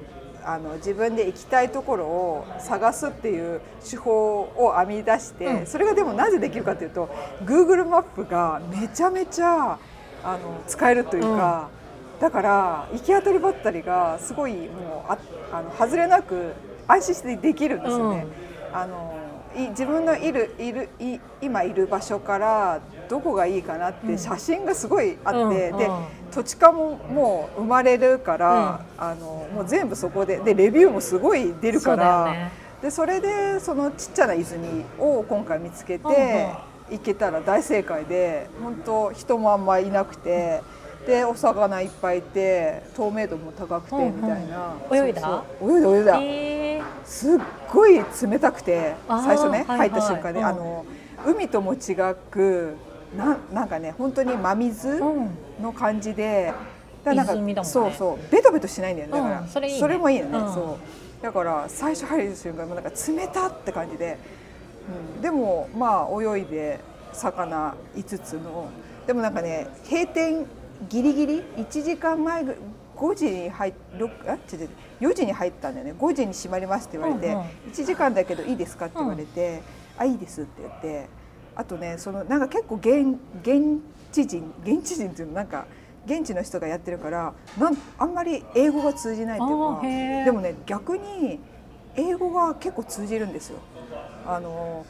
[0.45, 5.67] あの自分で行きたいところを探すっていう手法を編み出して、うん。
[5.69, 7.09] それがでもなぜできるかというと
[7.45, 9.79] Google マップがめちゃめちゃ
[10.25, 11.69] あの使えるというか、
[12.21, 15.19] だから行き当たりばったりがすごいもうあ
[15.53, 16.55] あの外れなく
[16.89, 18.27] 安心してできるんですよね。
[18.73, 19.15] あの
[19.55, 22.81] い自分のいるいるい今いる場所から
[23.13, 26.05] どこがいいかなって写真がすごいあって、うんでうん。
[26.33, 32.53] 土地勘ももう生まれるから、あのもう全部そこででレビューもすごい出るからよね。
[32.81, 34.67] でそれでそのちっちゃな泉
[34.99, 36.99] を今回見つけて、うんうん。
[36.99, 40.63] 行けたら大正解で本当人もあんまいなくて。
[41.07, 44.17] でお魚いっぱいいて透明度も高くてうんうん。
[44.19, 45.43] みたいな、泳いだ？
[45.61, 46.81] 泳いだ泳いだ、え。
[46.81, 47.39] ーすっ
[47.73, 49.89] ごい冷たくて最初ね、はいはい。
[49.89, 50.47] 入った瞬間で、うん。
[50.47, 50.87] あの
[51.27, 51.97] 海とも違
[52.31, 52.77] く
[53.17, 55.31] ななんかね本当に真水うん。
[55.61, 56.53] の感じで、
[57.05, 57.65] だからなんかね。
[57.65, 58.33] そうそう。
[58.33, 59.97] ベトベトしないんだよねだから、うんそれいいね。
[59.99, 60.55] もいいよね、うん。
[60.55, 60.79] そ
[61.21, 61.23] う。
[61.23, 64.19] だから最初入る瞬間もうなんか冷たって感じで、
[65.17, 66.81] うん、でもまあ泳いで
[67.13, 68.69] 魚5つの。
[69.07, 70.47] でもなんかね閉店
[70.89, 72.57] ギリギリ？1時間前ぐ
[72.97, 74.71] 5時に入っあ違う違う。
[75.01, 75.95] 4時に入ったんだよね。
[75.99, 77.43] 5時に閉まりますって言われて、うんうん。
[77.73, 79.61] 1時間だけどいいですかって言われて、
[79.99, 81.09] あいいですって言って
[81.55, 85.67] あとねそのなんか結構現現地人現地人っていうのなんか
[86.07, 91.39] 現地の人がやってるからなんあんまり英語が通じないっていうかでもね逆に
[91.95, 93.59] 英語が結構通じるんですよ。
[94.27, 94.87] あの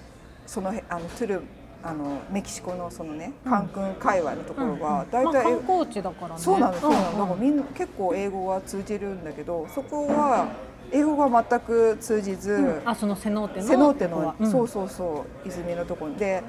[0.47, 1.43] そのへあのトゥル
[1.83, 6.41] あのメキシコのそのねカンクン界隈のところが大まあ、体、観光地だからね。
[6.41, 10.49] そうなのそうなの、んだからみんな結構英語が通じるんだけどそこは
[10.93, 12.83] 英語が全く通じず、うん。
[12.85, 13.67] あそのセノーテの？
[13.67, 14.51] セノーテのうん。
[14.51, 16.43] そうそうそう泉のところで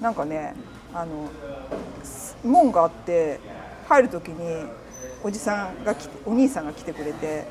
[0.00, 0.54] なんかね
[0.94, 1.28] あの
[2.02, 3.38] す門があって
[3.88, 4.64] 入る時に
[5.22, 7.44] おじさんが来てお兄さんが来てくれて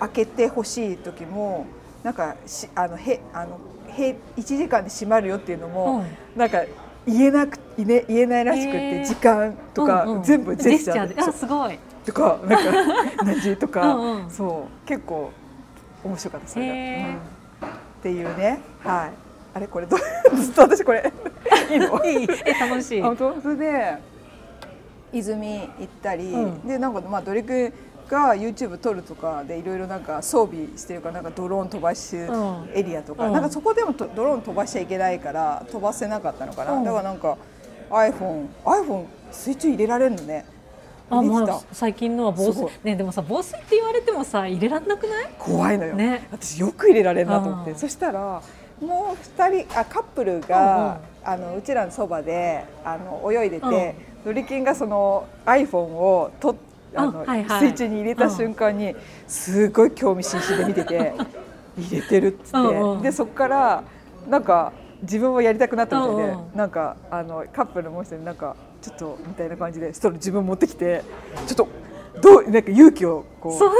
[0.00, 1.66] 開けてほしい時も
[2.02, 3.58] なんかしあのへあの
[3.88, 6.04] へ1時間で閉まるよっていうのも、
[6.36, 6.64] なんか
[7.06, 10.22] 言えなく言え言えないらしくて、時間とか、うんうん。
[10.22, 11.32] 全部ジェスチャーで。
[11.32, 11.78] すごい。
[12.04, 13.94] とかなんか何時とか。
[13.94, 14.30] うんうん。
[14.30, 14.88] そう。
[14.88, 15.30] 結構
[16.04, 17.08] 面白かったそれが、へー。
[17.08, 17.14] うん。
[17.16, 17.18] っ
[18.02, 18.60] ていうね。
[18.82, 19.10] はい。
[19.54, 19.96] あれこれど
[20.36, 21.12] ずっと私これ。
[21.70, 22.04] いいの？
[22.04, 23.02] いいえ楽しい。
[23.02, 23.40] 本当？
[23.40, 23.98] それで
[25.12, 26.60] 泉行ったり、うん。
[26.66, 27.72] でなんかまあドリク
[28.08, 32.68] が YouTube 撮るとかでいろいろなんか装備してるからなんかドローン飛ばしん。
[32.74, 33.32] エリアとか、うん。
[33.32, 36.84] なんかそこでもとドローン飛ばしちゃいけないから飛ばせなかったのかな、うん。
[36.84, 37.38] だからなんか
[37.90, 40.44] iPhone iPhone 水中入れられるのね
[41.10, 42.66] あまあ最近のは防水。
[42.82, 45.30] ねでもさ防水って言われてもさ入れらんなくない？
[45.38, 46.26] 怖いのよ、ね。
[46.32, 47.70] 私よく入れられるなと思って。
[47.72, 48.42] うんそしたら
[48.80, 56.56] もう2人あカップルが、あのうちらのそばであの泳いでて、ドリキンがその iPhone をとっ
[56.96, 57.60] あの、あはいはい。
[57.68, 58.96] 水中に入れた瞬間に、
[59.28, 61.14] すごい興味津々で見てて
[61.78, 63.02] 入れてるっつって、うんうん。
[63.02, 63.84] でそこから
[64.28, 66.56] なんか自分もやりたくなったみたいで、うんうん。
[66.56, 71.02] なんかあのカップルのもう一人になんかちょっとみたいな感じでストロー自分持ってきて
[71.46, 71.68] ちょっと
[72.20, 73.70] どうなんか勇気をこうそう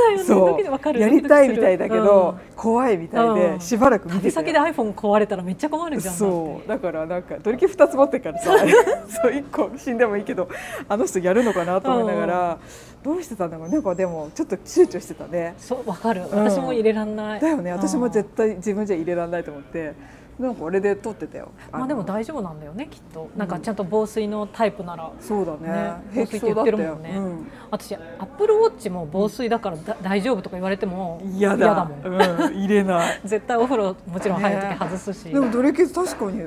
[0.92, 1.00] ね。
[1.00, 2.56] やりたいみたいだけど、うん。
[2.56, 3.60] 怖いみたいで、うん。
[3.60, 6.14] しばらく見て先で iPhone 壊れたらめっちゃ困るじゃん。
[6.14, 6.68] そう。
[6.68, 8.58] だからなんかドリキ2つ持ってるからさ
[9.22, 10.48] そう1個死んでもいいけど
[10.88, 12.58] あの人やるのかなと思いながら、
[13.04, 13.68] どうしてたんだろう。
[13.68, 15.54] なんかでもちょっと躊躇してたね。
[15.58, 16.22] そうわかる。
[16.32, 17.70] 私も入れらんない、だよね。
[17.70, 19.84] 私も絶対対自分じゃ入れられないと思って。
[19.84, 19.94] なん
[20.38, 21.52] かあれで撮ってたよ。
[21.70, 23.30] まあでもの大丈夫なんだよねきっと。
[23.36, 25.10] なんかちゃんと防水のタイプなら。
[25.20, 25.68] そうだね。
[25.68, 27.14] ね平気言ってるもんね。
[27.16, 31.84] うん私アップルウォッチも防水だからだ大丈夫とか言われても嫌だ。
[31.84, 32.14] もん。
[32.14, 33.20] うん、入れない。
[33.24, 36.44] 絶対お風呂もちろん入る時外すし、でもドリキ確かに。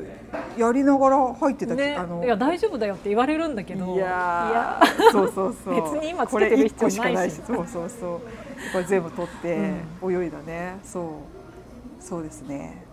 [0.57, 1.95] やりながら入ってたけど、ね。
[1.95, 3.95] あのいや大丈夫だよって言われるんだけど。
[3.95, 5.75] いやーそうそうそう。
[5.75, 7.41] 別に今つけてる必要ないし。
[7.45, 8.19] そうそうそう。
[8.73, 9.71] これ全部取って
[10.03, 11.03] 泳いだね、そう。
[11.99, 12.86] そうですね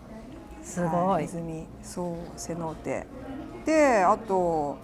[0.65, 1.27] すごはい。
[1.27, 3.07] 泉そうセノーテ。
[3.65, 4.79] であと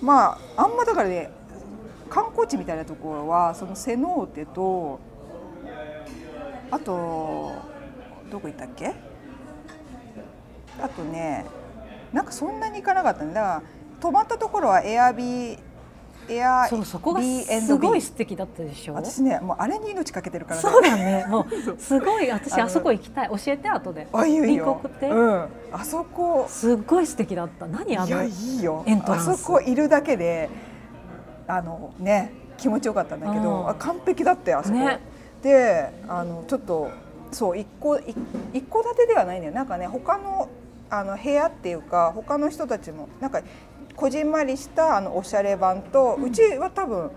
[0.00, 1.30] まああんまだからね
[2.08, 5.00] 観光地みたいなところはそのセノーテと
[6.70, 7.52] あと
[8.30, 8.94] どこ行ったっけ？
[10.80, 11.44] あとね
[12.12, 13.34] なんかそんなに行かなかったね。
[13.34, 13.62] だから
[14.00, 15.58] 泊まったところはエアビー
[16.28, 18.94] エアそうそこがすごい素敵だったでしょ？
[18.94, 20.62] 私ねもうあれに命かけてるからね。
[20.62, 21.26] そうだね。
[21.28, 21.74] も そう。
[21.74, 23.28] うすごい私あそこ行きたい。
[23.28, 24.06] 教えて後で。
[24.12, 24.44] あいいよ。
[24.44, 26.46] いいよ送って、うん、あそこ。
[26.48, 27.66] すっごい素敵だった。
[27.66, 28.84] 何あのいやいいよ。
[29.06, 30.50] あそこいるだけで
[31.46, 33.68] あのね気持ちよかったんだけど、うん。
[33.68, 35.00] あ完璧だってあそこ、ね。
[35.42, 36.90] であのちょっと
[37.30, 38.16] そう一戸一
[38.52, 39.54] 一戸建てではないんだよ。
[39.54, 40.48] なんかね他の
[40.90, 43.42] あの部屋っていうか他の人たちもなんか
[43.98, 47.10] こじんまりしたあのおしゃれ版と、うちは多分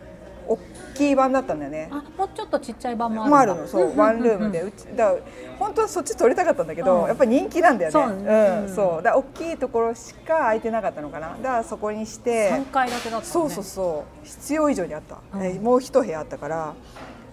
[0.48, 0.58] 大
[0.96, 1.90] きい版だったんだよね。
[1.92, 4.64] あもうちょっとちっちゃい版もあるのそう、んんんワンルームで。
[4.64, 5.14] うちだ
[5.60, 7.08] 本当はそっち撮りたかったんだけど、うん。
[7.08, 7.92] やっぱり人気なんだよね。
[7.92, 8.66] そうね。
[8.66, 9.04] ん、そう。
[9.04, 11.30] だ大きいところしか空いてなかったのかな。
[11.30, 14.26] だからそこにして三階建てだったそうそうそう。
[14.26, 15.46] 必要以上にあった、うん。
[15.46, 16.74] えもう一部屋あったから。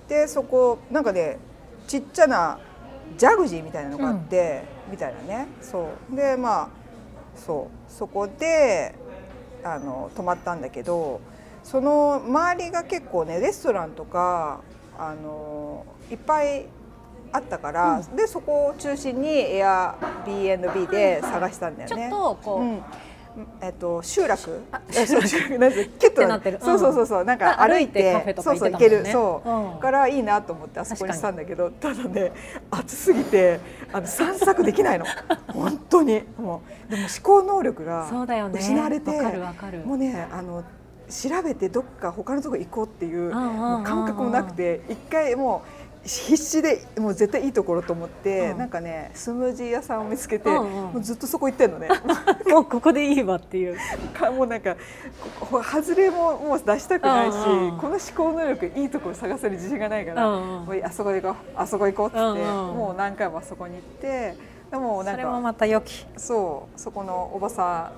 [0.09, 1.39] でそこなんかね
[1.87, 2.59] ちっちゃな
[3.17, 5.49] ジャグジーみたいなのがあって、みたいなね。
[5.63, 6.15] そう。
[6.15, 6.69] でまあ
[7.35, 7.93] そう。
[7.93, 8.95] そこで
[9.65, 11.21] あの泊まったんだけど
[11.65, 14.61] その周りが結構ねレストランとか
[14.99, 16.67] あのいっぱい
[17.31, 22.07] あったから、でそこを中心に Airbnb で探したんだよちょね。
[22.07, 22.83] っとこう、うん
[23.61, 24.61] えっと集落。
[24.91, 25.59] えそう集落。
[25.59, 26.59] なんてキュッとなってる。
[26.61, 27.25] そうそうそうそう。
[27.25, 29.07] なんかあ歩いてそうそう行ける。
[29.07, 29.81] そう、うん。
[29.81, 32.33] からいいなと思ってあそこにしたんだけどただね
[32.71, 33.61] 暑すぎて
[33.93, 35.07] あの散策できないの。
[35.53, 36.23] 本当に。
[36.39, 38.09] もうでも思考能力が
[38.53, 39.11] 失われて
[39.85, 40.65] もうねあの
[41.09, 45.78] 調べてどっか他のとこ行こうっていう感覚もなくて一回もう
[46.09, 48.59] 必死でもう絶対いいところと思って、うん。
[48.59, 50.93] なんかねスムージー屋さんを見つけて、うんうん。
[50.95, 51.89] もうずっとそこ行ってんのね。
[52.51, 53.77] もうここでいいわっていう。
[54.19, 54.77] かもうなんか
[55.63, 57.79] 外れももう出したくないし、うんうん。
[57.79, 60.67] この思考能力いいところ探せる自信がないから、うんうん。
[60.67, 64.35] もうあそこ行こうあそこ行こうっつって、うんうんもう何回もあそこに行って
[64.71, 66.07] でもなんかそれもまた良き。
[66.17, 67.93] そうそこのおばさ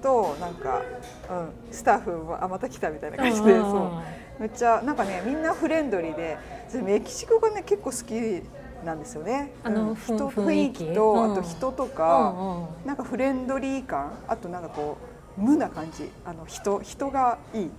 [0.00, 0.82] んとなんか、
[1.30, 3.72] うん、スタッフもあまた来たみたいな感じで、うんうんうん。
[3.72, 3.90] そう
[4.38, 6.38] めっちゃなんかねみんなフレンドリーで
[6.82, 8.42] メキシコがね結構好き
[8.84, 9.52] なんですよね。
[9.62, 10.92] あのうん人雰囲気？
[10.92, 12.28] と、あと人とうか。
[12.28, 12.86] んうん。
[12.86, 14.98] なんかフレンドリー感あとなんかこ
[15.38, 16.10] う無な感じ。
[16.26, 17.70] あの人人がいい。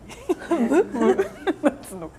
[0.50, 1.16] 無？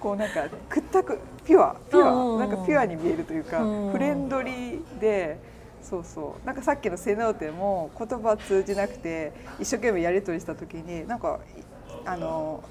[0.00, 1.74] こうなんかくったくピュア。
[1.90, 2.38] ピュア。
[2.38, 3.92] なんかピュアに見えるというかうん。
[3.92, 5.38] フレンドリーで
[5.82, 6.46] そうそう。
[6.46, 11.60] なんかさっきのセノーテも言葉通じなくて一生懸命やり取りした時になんかい
[12.06, 12.62] あの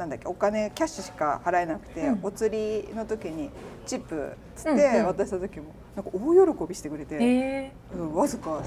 [0.00, 2.20] なんだっけお金キャッシュしか払えなくて、うん。
[2.22, 3.50] お釣りの時に
[3.86, 5.06] チップつっうんてうん。
[5.06, 7.16] 渡した時もなんか大喜びしてくれて。
[7.20, 7.72] え。
[7.94, 8.62] うん、わずか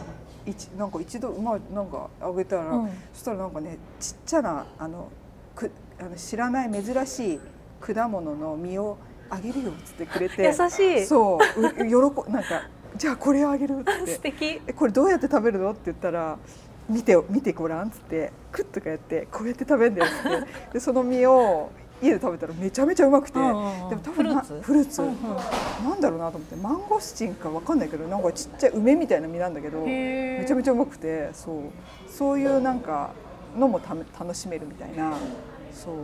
[0.45, 2.89] 一なんか一度まあなんかあげたら、うん。
[3.13, 5.09] そしたらなんかねちっちゃなあの
[5.55, 7.39] くあの知らない珍しい
[7.81, 8.97] 果物の実を
[9.29, 11.05] あげるよっつってくれて 優しい。
[11.05, 14.61] そうう喜なんかじゃあこれあげるっつっ 素て敵。
[14.67, 15.71] えこれどうやって食べるの？
[15.71, 16.37] って言ったら
[16.93, 20.73] 見て見てごらんっつってクッとかやってこうやって食べるんだよっつって。
[20.73, 23.89] でその実を家で食べたらめちゃめちゃうまくて、うんうんうん。
[23.89, 24.61] でも多分なフルーツ？
[24.61, 25.15] フルーツ、うんうん。
[25.89, 26.55] なんだろうなと思って。
[26.55, 31.29] マンゴスチンかわかんないけどなんかちっちゃい梅みたいな実なんだけどめちゃめちゃうまくて。
[31.33, 31.55] そう。
[32.11, 33.11] そういうなんか
[33.57, 35.13] のもため楽しめるみたいな。
[35.73, 35.95] そう。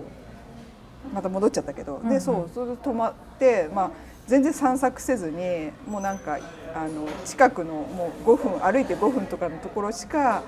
[1.13, 2.09] また戻っちゃったけど、うんうん。
[2.09, 3.91] でそうそれで泊まってまあ
[4.27, 6.39] 全然散策せずにもうなんか
[6.75, 10.43] あの近くのもう5分歩いて5分とかのところしか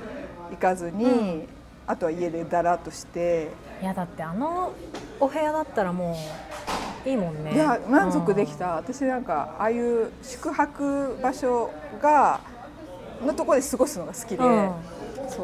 [0.52, 1.48] 行かずに、うん。
[1.88, 3.50] あとは家でだらっとして、
[3.82, 4.72] いやだってあの
[5.20, 6.16] お部屋だったらも
[7.06, 7.54] ういいもんね。
[7.54, 12.40] いや満足できた、私なんかああいう宿泊場所が
[13.26, 14.72] のところで過ごすのが好きで、うん。
[15.28, 15.44] そ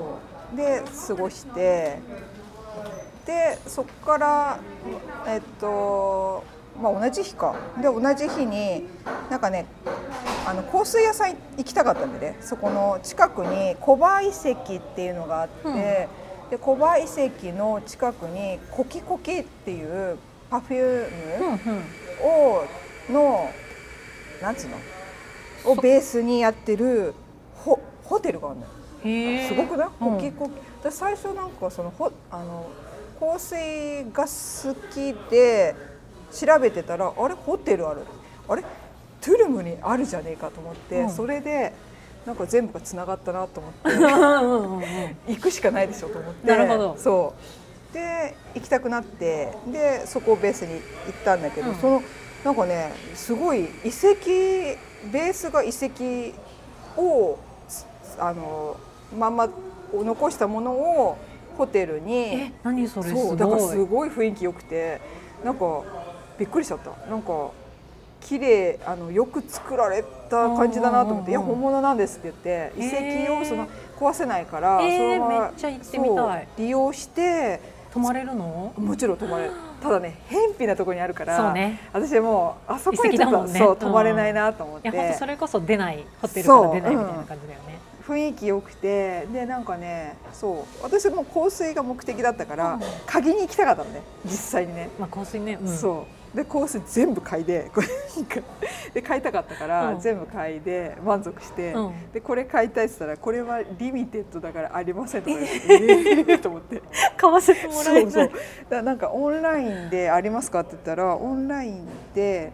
[0.53, 0.55] う。
[0.55, 1.99] で過ごして。
[3.25, 4.59] でそこから
[5.25, 6.43] えっと
[6.81, 7.55] まあ同じ日か。
[7.81, 8.87] で同じ日に
[9.29, 9.65] なんかね
[10.47, 15.75] あの香水屋さん行きたかったんでねそこの近くに小葉遺跡っていうのがあって、うん。
[16.49, 20.17] で小葉遺跡の近くにコキコキっていう
[20.49, 21.83] パフューム、うんうん。
[22.23, 22.63] を
[23.09, 23.51] の
[24.41, 24.77] なんつうの？
[25.73, 27.13] をベースにやってる
[27.53, 29.47] ホホテルがあるのよ。
[29.49, 30.15] すごくない、うん。
[30.15, 30.55] コキコキ。
[30.79, 32.69] 私最初なんかそのほあの
[33.19, 35.75] 香水が好きで
[36.31, 37.33] 調べてたらあれ？
[37.33, 38.03] ホテルある？
[38.47, 38.63] あれ？
[39.21, 41.09] トゥルムにあるじゃねえかと思って、うん。
[41.09, 41.73] それで
[42.25, 46.47] なんか全部がつながったなと思って行くしかないでしょと思って。
[46.47, 46.95] なるほど。
[46.97, 47.33] そ
[47.91, 47.93] う。
[47.93, 50.81] で行きたくなってでそこをベースに行っ
[51.23, 51.75] たんだけど、うん。
[51.75, 52.03] その
[52.43, 54.29] なんかねすごい遺跡
[55.11, 56.33] ベースが遺跡
[57.01, 57.85] をす
[58.19, 58.77] あの
[59.17, 59.49] まんま
[59.93, 61.17] 残したものを
[61.57, 63.27] ホテルにえ何それすごい。
[63.29, 64.99] そうだからすごい雰囲気良くて
[65.45, 65.83] なんか
[66.37, 66.91] びっくりしちゃった。
[67.09, 67.51] なんか
[68.27, 76.15] 綺麗あのよく作られた感じだなと思って「いや本物なんです」って言って遺跡をその壊せないから、えーそのままめっちゃ行ってみたい。
[76.15, 77.59] そう利用して
[77.93, 78.73] 泊まれるの？
[78.75, 79.51] もちろん泊まれる。
[79.81, 81.79] ただね偏僻なところにあるからそうね。
[81.93, 92.81] 私もうあそこにちょっと、そう泊まれないなと思って、それこそ出ないホテルから出ないみたいな感じだよね、雰囲気良くてでなんかねそう私も香水が目的だったから、うん。
[93.05, 95.77] 鍵に行きたかったのね実際にね、まあ香水ね、うん。
[95.77, 98.35] そうで香水全部嗅いでこれなんか
[98.93, 99.99] で買いたかったから、うん。
[99.99, 102.11] 全部嗅いで満足して、うん。
[102.13, 106.83] でこれ買いたいって言ったらこれはリミテッドだからありませんとか言ってええと思って。
[107.17, 108.03] 買わせてもらえない。
[108.03, 108.31] そうそう。
[108.69, 112.51] だなんかオンラインでありますかって言ったらオンラインで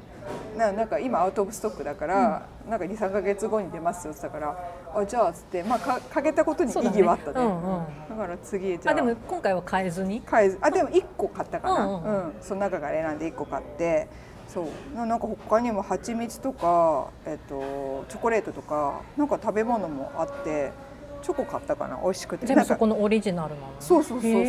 [0.58, 7.42] ななんか今アウト・オブ・ストックだから、なんか23か月後に出ますよって言ったからあじゃあっつって、まあ、かかけたことに意義はあったね。
[7.46, 7.86] うんうん。
[8.10, 10.22] だから次じゃああでも今回は変えずに？
[10.22, 12.04] 買えずあでも1個買ったかな、ううんん。
[12.04, 12.34] うん。
[12.42, 14.08] その中から選んで1個買って
[14.48, 14.96] そう。
[14.96, 20.72] ななんか他にも蜂蜜とか、えっと、チョコレートとかなんか食べ物もあって
[21.24, 22.00] チョコ買ったかな。
[22.04, 22.46] 美味しくて。
[22.46, 23.68] 全部そこのオリジナルなの？
[23.80, 24.44] そうそうそうそう。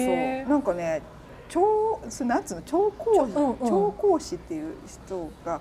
[0.49, 1.03] なんかね
[1.49, 3.69] 超そなんつうの調香師、うんうん。
[3.69, 5.61] 調香師っていう人が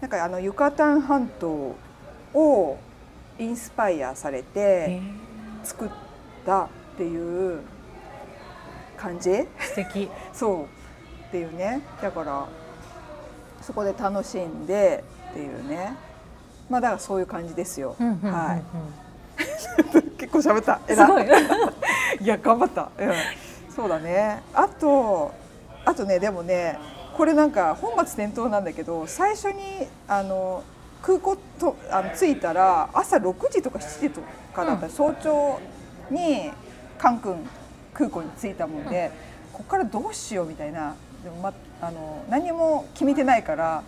[0.00, 1.74] なんかあのユカタン半島
[2.34, 2.78] を
[3.38, 5.02] インスパイアされへてー
[5.64, 5.88] 作っ
[6.44, 7.60] たっていう
[8.96, 9.30] 感じ？
[9.60, 10.10] 素敵。
[10.32, 10.66] そうっ
[11.30, 11.82] ていうね。
[12.00, 12.46] だから
[13.60, 15.96] そこで楽しんでっていうね。
[16.70, 18.32] まあだからそういう感じですよ、うんうんうんうん。
[18.32, 18.62] はい。
[20.16, 20.80] 結構喋った。
[20.88, 21.26] すごい。
[22.20, 23.12] いや頑張った、うん、
[23.74, 24.42] そうだね。
[24.52, 25.32] あと
[25.84, 26.78] あとねでもね
[27.16, 30.62] これなんか本末転倒なんだけど最初にあの
[31.02, 34.20] 空港とあの着いたら朝6時とか7時と
[34.54, 34.92] かだった、うん。
[34.92, 35.60] 早朝
[36.10, 36.50] に
[36.98, 37.36] カン君
[37.92, 39.10] 空港に着いたもんで、
[39.52, 40.96] ここからどうしようみたいな。
[41.22, 43.82] でも、ま、あの何も決めてないから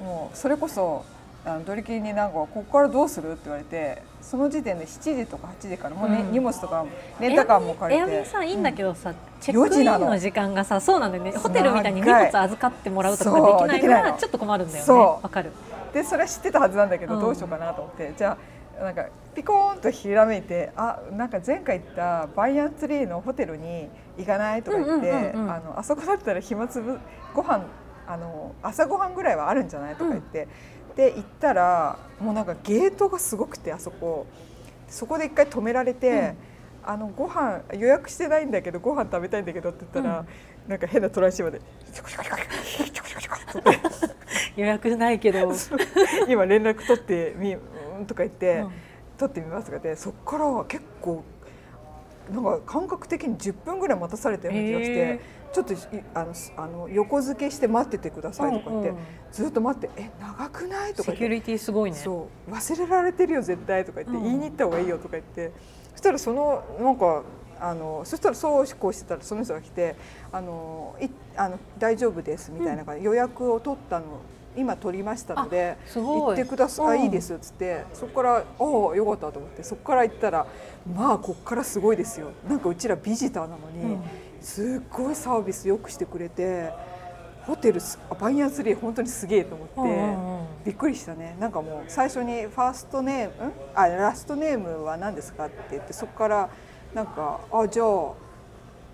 [0.00, 1.04] もうそれこそ
[1.48, 6.32] あのドリキンになんか「ここからどうする?」って言われてその時点で7時とか8時からもう、ねうん。
[6.32, 6.84] 荷物とか
[7.18, 8.10] レンタカーも借りて。
[8.12, 9.98] エアビーさんいいんだけどさ、チェ4ックインの。
[10.00, 11.32] の時間がさそうなんだよね。
[11.32, 14.12] ホテルみたいに荷物預かってもらうとかできないのできないの。
[14.12, 14.92] はちょっと困るんだよね。
[15.22, 15.52] わかる。
[15.94, 17.20] でそれは知ってたはずなんだけど、うん。
[17.20, 18.12] どうしようかなと思って。
[18.16, 18.36] じゃ
[18.80, 24.62] あなんかピコーンとひらめいてあなんか前回行ったバイアンツリーのホテルに行かない？
[24.62, 25.50] とか言って、うんうんうんうん。
[25.50, 26.98] あのあそこだったら暇つぶ
[27.34, 27.62] ご飯
[28.06, 29.96] あの朝ごはんぐらいはあるんじゃない？
[29.96, 30.48] とか言って、
[30.98, 34.26] で行ったらもうなんかゲートがすごくてあそこ。
[34.88, 36.34] そこで一回止められて。
[36.84, 40.26] あのご飯予約してないんだけどご飯食べたいんだけどって言ったら、うん。
[40.70, 41.60] なんか変なトランシーバーで
[44.56, 45.52] 予約ないけど、
[46.28, 47.60] 今連絡取ってみう
[48.00, 48.72] んとか言って、うん。
[49.18, 51.24] 取ってみますとかでそこから結構
[52.32, 54.92] なんか感覚的に10分ぐらい待たされたような気がして。
[54.92, 55.20] へ
[55.52, 55.76] ちょっとい
[56.14, 59.02] あのすあの横付けして待っててくださいとか言って、うんうん。
[59.32, 61.16] ずっと待って「え長くない?」とか言って。
[61.16, 61.96] セキュリティすごいね。
[61.96, 62.50] そう。
[62.50, 64.24] 忘れられてるよ絶対とか言って、うん。
[64.24, 65.52] 言いに行った方がいいよとか言って。
[65.92, 67.22] そしたらそのなんか
[67.60, 69.96] あのそしたらそうこうしてたらその人が来て
[70.30, 73.02] 「あのいあの大丈夫です」みたいな感じ。
[73.02, 74.04] で、予約を取ったの
[74.56, 75.76] 今取りましたので。
[75.86, 76.20] すごい。
[76.20, 77.04] 行ってください、うん。
[77.04, 77.84] いいですっつって。
[77.94, 79.62] そこから「おおよかった」と思って。
[79.62, 80.46] そこから行ったら
[80.94, 82.28] まあこっからすごいですよ。
[82.48, 84.02] なんかうちらビジターなのに、うん
[84.40, 86.72] すっごいサービスよくしてくれて
[87.46, 87.80] ホテル
[88.20, 90.46] バイアンツリー本当にすげえと思って、うんうんうん。
[90.64, 91.36] びっくりしたね。
[91.40, 93.52] なんかもう最初にファーストネームん？
[93.74, 96.50] あラストネームは何ですかって言ってそこから
[96.94, 97.86] なんか「あじゃあ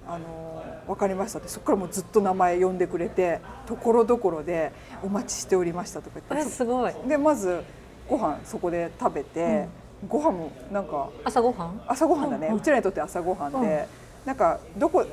[0.07, 6.93] あの分かりました」ってそこからもうずっと名前呼んでくれてところどころで「お待ちしておりました」とか言ってえすごい。
[7.09, 7.63] でまず
[8.09, 9.67] ご飯そこで食べて、
[10.07, 11.81] ご飯もなんか朝ごはん？
[11.89, 13.89] 朝ごはんだね、ううんちらにとって朝ごはんで、
[14.25, 15.07] なんかどこん？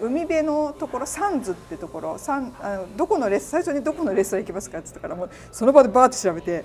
[0.00, 2.18] 海辺のところサンズってところ。
[2.18, 6.64] サンあのどこのレス最初にどこのレストラン行きますかって言ったからもうその場でバーって調べて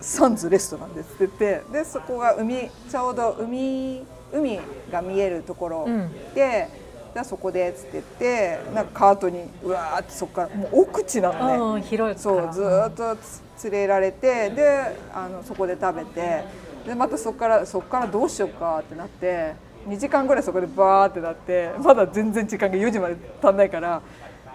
[0.00, 4.60] サンズレストランですって言ってでそこが海ちょうど海海
[4.90, 5.84] が見えるところ。
[5.86, 6.12] うん。
[6.34, 6.68] で、
[7.12, 11.56] じゃあそこでっつって言ってなんかカートにうわーってそこからもう奥地なのね。
[11.56, 13.16] うん広いかそうらずーっと
[13.56, 16.44] つ連れられてであのそこで食べて
[16.86, 19.54] でまたそこからそこからどうしようかってなって
[19.86, 24.02] 2時間ぐらいそこでバーってなってまだ全然時間が4時まで足んないから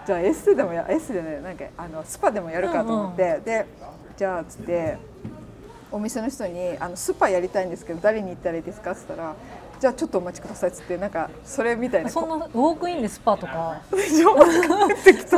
[0.06, 3.66] じゃあエステでもやエステでねなんかあのスパでもやるかと思って、で
[4.16, 4.98] じゃあっつって
[5.92, 9.36] お店の人にあのスパやりたいんですけど誰に行ったらいいですかっつったら
[9.78, 12.10] じゃあちょっとお待ちくださいっつってなんかそれみたいな。
[12.10, 13.80] そんなウォークインでスパとか。
[13.96, 14.24] す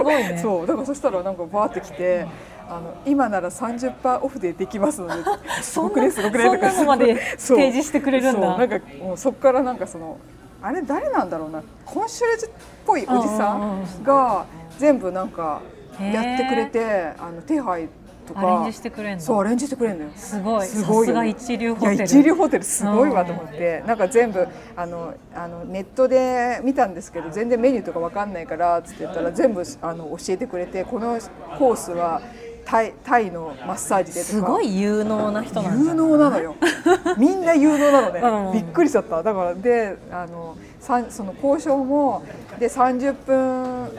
[0.02, 0.38] ごいね。
[0.42, 2.26] そうだからそしたらなんかバーってきて
[2.68, 5.14] あの今なら30%オフでできますので
[5.62, 8.58] す そんなごくねすごくねとかそんまで提示してくれるんだ。
[8.58, 10.18] なんかもうそこからなんかその
[10.62, 12.52] あれ誰なんだろうなコンシェルジュっ
[12.86, 13.58] ぽいおじさ
[13.98, 14.46] うんが
[14.78, 15.60] 全部なんか
[16.00, 17.88] やってくれてあの手配
[18.26, 19.20] とかアレンジしてくれんの？
[19.20, 20.10] そうアレンジしてくれるのよ。
[20.16, 20.66] すごい。
[20.66, 21.04] すごいよ。
[21.04, 21.94] さすが一流ホテル。
[21.94, 31.18] いや一流ホテルすごいわと思って、なんか全部あのあのネットで見たんですけど全然メニューとかわかんないからつって言ったら全部あの教えてくれてこの
[31.58, 32.22] コースは
[32.64, 34.32] タイタイのマッサージでとか。
[34.32, 36.54] すごい有能な人なんじ有能なのよ。
[37.18, 38.52] みんな有能なのね、うん。
[38.52, 39.22] びっくりしちゃった。
[39.22, 42.22] だからであのその交渉も
[42.58, 43.94] で30分ん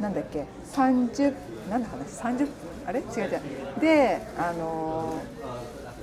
[0.00, 1.34] なんだっけ？30
[1.70, 2.48] なんだ話30分
[2.86, 3.00] あれ？
[3.00, 3.40] 違う違う。
[3.80, 5.14] であの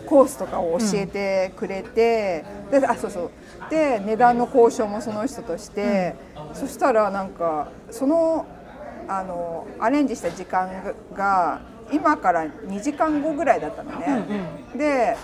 [0.05, 3.29] コースとかを教えてくれて、であそうそう。
[3.69, 6.15] で値段の交渉もその人として、
[6.53, 8.45] そしたらなんかその
[9.07, 10.69] あのアレンジした時間
[11.13, 14.23] が今から2時間後ぐらいだったのね。
[14.75, 15.15] で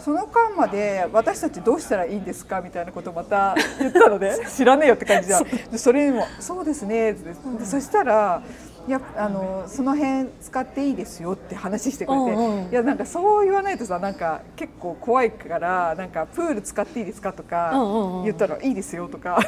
[0.00, 2.60] その間まで私たちどうしたらいいんですか？
[2.60, 5.44] みたいなことをまた言ったので 知らねえよって感じじゃん。
[5.44, 8.42] でそれにも「そうですね」ってでそしたら
[8.88, 12.70] いやあのその辺使っていいですよって話してくれて、うんうん。
[12.70, 17.72] いやなんかそう言わないとさなんか結構怖いからなんかプール使っていいですかとか
[18.24, 19.40] 言ったらいいですよとか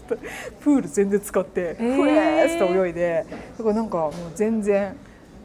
[0.60, 3.26] プール全然使ってふえーって泳いで
[3.58, 4.96] だからなんかもう全然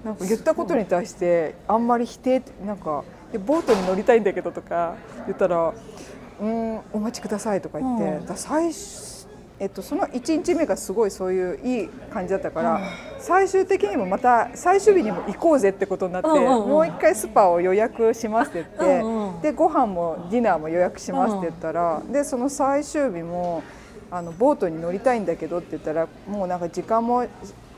[0.06, 5.74] なんか言ったことに対してあんまり否定なんかでボートに乗りたいんだけどとか言ったら
[6.40, 8.38] 「うんお待ちください」とか言って、うん。
[8.38, 9.15] 最初
[9.60, 12.82] えっと、その1日目がすごいそういういい感じだったから、
[13.20, 16.70] 最終的にもまた最終日にも行こうぜってことになって、うんうんうん。
[16.70, 23.64] もう一回スパを予約しますって言って、うんうんでご飯もディナーも予約しますって言ったら、でその最終日も
[24.10, 27.28] あのボートに乗りたいんだけどって言ったらもうなんか時間も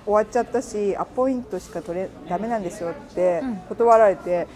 [0.06, 4.48] 終わっちゃったしアポイントしか取れダメなんですよって断られて、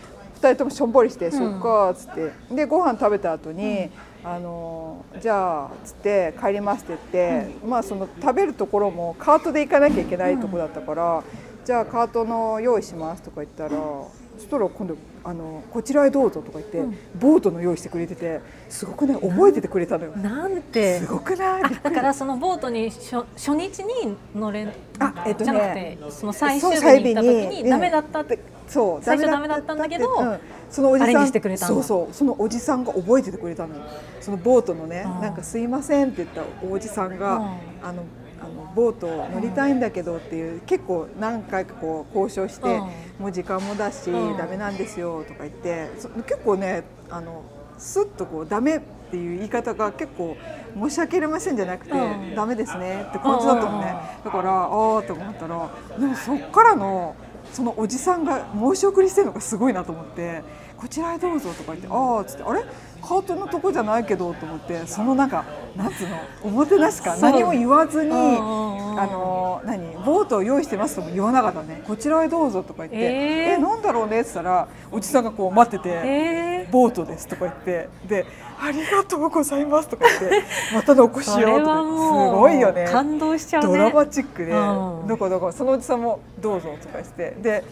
[0.42, 2.32] 2人ともしょんぼりして「そっか」っつって。
[2.56, 3.90] でご飯食べた後に、
[4.24, 11.24] あのじゃあっつって帰りますって言って、まあその食べるところもカートで行かなきゃいけないとこだったから、
[11.66, 20.12] じゃあカートの用意しますとか言ったらそしたら今度あのこちらへどうぞとか言って、ボートの用意してくれててすごくね覚えててくれたのよ。
[20.18, 21.00] なんて。
[21.00, 21.64] すごくない？
[21.64, 24.68] あだからそのボートに初初日に乗れ
[25.00, 25.46] あえっとね。
[25.46, 27.70] じゃなくてその最終日に行った時にうん。
[27.70, 30.40] ダメだったってそう最初ダメだったんだけどうん。
[30.72, 32.14] そのおじさんそうそう。
[32.14, 33.82] そのおじさんが覚えててくれたのよ。
[34.22, 37.44] そのボートのねなんか「すいません」って言ったおじさんがうん
[37.88, 38.04] 「あの
[38.42, 42.90] あのボート乗りたいんだけど」っていう結構何回かこう交渉してうん。
[43.20, 44.38] もう時間もだしうん。
[44.38, 47.44] ダメなんですよとか言ってそ結構ねあの
[47.78, 48.80] スッとこうダメっ
[49.12, 50.36] ていう言い方が結構
[50.76, 52.36] 申し訳ありませんじゃなくて、うん。
[52.36, 54.26] ダメですねって感じだったのね、うん。
[54.26, 54.70] だからああ
[55.04, 55.70] と思ったら
[56.00, 57.16] でもそっからの
[57.52, 60.42] そのおじさんが申し送りしてるのがすごいなと思って
[60.78, 62.64] 「こちらへどうぞ」とか言って「ああ」っつって「あれ？
[63.02, 65.44] カートのとこじゃないけど」と思ってそのなんか
[65.76, 72.98] なんつうのおもてなしか何も言わずにあの何ボートを用意してますとも言わなかったね「こちらへどうぞ」とか言って
[73.56, 75.90] 「えなんだろうね」っつったらおじさんがこう待ってて。
[76.04, 76.42] え
[76.72, 78.26] ボートですとか言ってで
[78.60, 80.44] ありがとうございますとか言って
[80.74, 82.86] また残しそれようとかすごいよね。
[82.86, 83.68] 感動しちゃうね。
[83.68, 85.08] ドラマチックで、うん。
[85.08, 87.64] だからだからそのおじさんもどうぞとか言ってで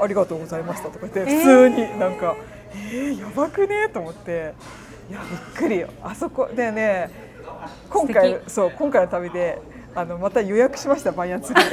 [0.00, 1.38] ありがとうございましたとか言ってえー。
[1.38, 2.61] 普通になんかえー、
[3.18, 4.54] やばくねと思って。
[5.10, 5.88] いやびっくりよ。
[6.02, 6.48] あそこ。
[6.54, 7.10] でね
[7.90, 9.60] 今回そう今回の旅で
[9.94, 11.64] あのまた予約しましたバイアンツリー。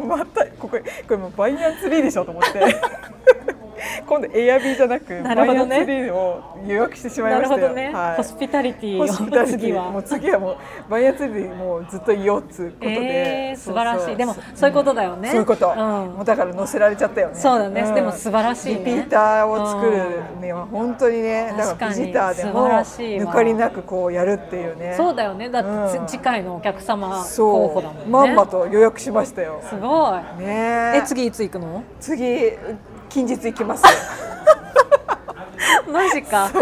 [0.06, 0.76] またこここ
[1.10, 2.60] れもうバイアンツリーでしょと思って
[4.06, 5.80] 今度エアビーじゃなくなるほどね。
[5.80, 7.68] ツリーを予約してしまいなましたよ。
[7.70, 8.16] ね、はい。
[8.16, 9.06] ホスピタリティを。
[9.46, 9.90] 次は。
[9.90, 10.56] もう次はもう
[10.88, 14.16] バイアンツリーもうずっといようっつうことで、えー素晴らしい。
[14.16, 15.28] でもそういうことだよね。
[15.28, 15.76] そういうこと、うん。
[15.76, 17.34] もうだから乗せられちゃったよね。
[17.34, 17.82] そうだね。
[17.82, 17.94] ん。
[17.94, 18.78] でも素晴らしいね。
[18.78, 20.02] リピーターを作る
[20.40, 23.26] には本当にねだ確からにビジターで素も晴らしいわ。
[23.26, 24.94] 抜かりなくこうやるっていうね。
[24.96, 25.48] そうだよね。
[25.48, 26.06] だって、うん。
[26.06, 27.68] 次回のお客様候そう。
[27.68, 28.02] 補だもんね。
[28.08, 29.60] まんまと予約しましたよ。
[29.68, 30.44] すごい。
[30.44, 30.92] ね。
[30.96, 31.82] え次いつ行くの？
[32.00, 32.52] 次
[33.10, 33.82] 近日行きます。
[33.82, 33.88] よ
[35.92, 36.48] マジか。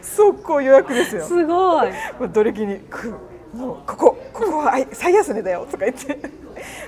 [0.00, 1.24] 速攻予約ですよ。
[1.24, 1.88] すごい。
[2.18, 3.14] もうどれきにく
[3.52, 6.18] もうここここは最安値だよとか言って。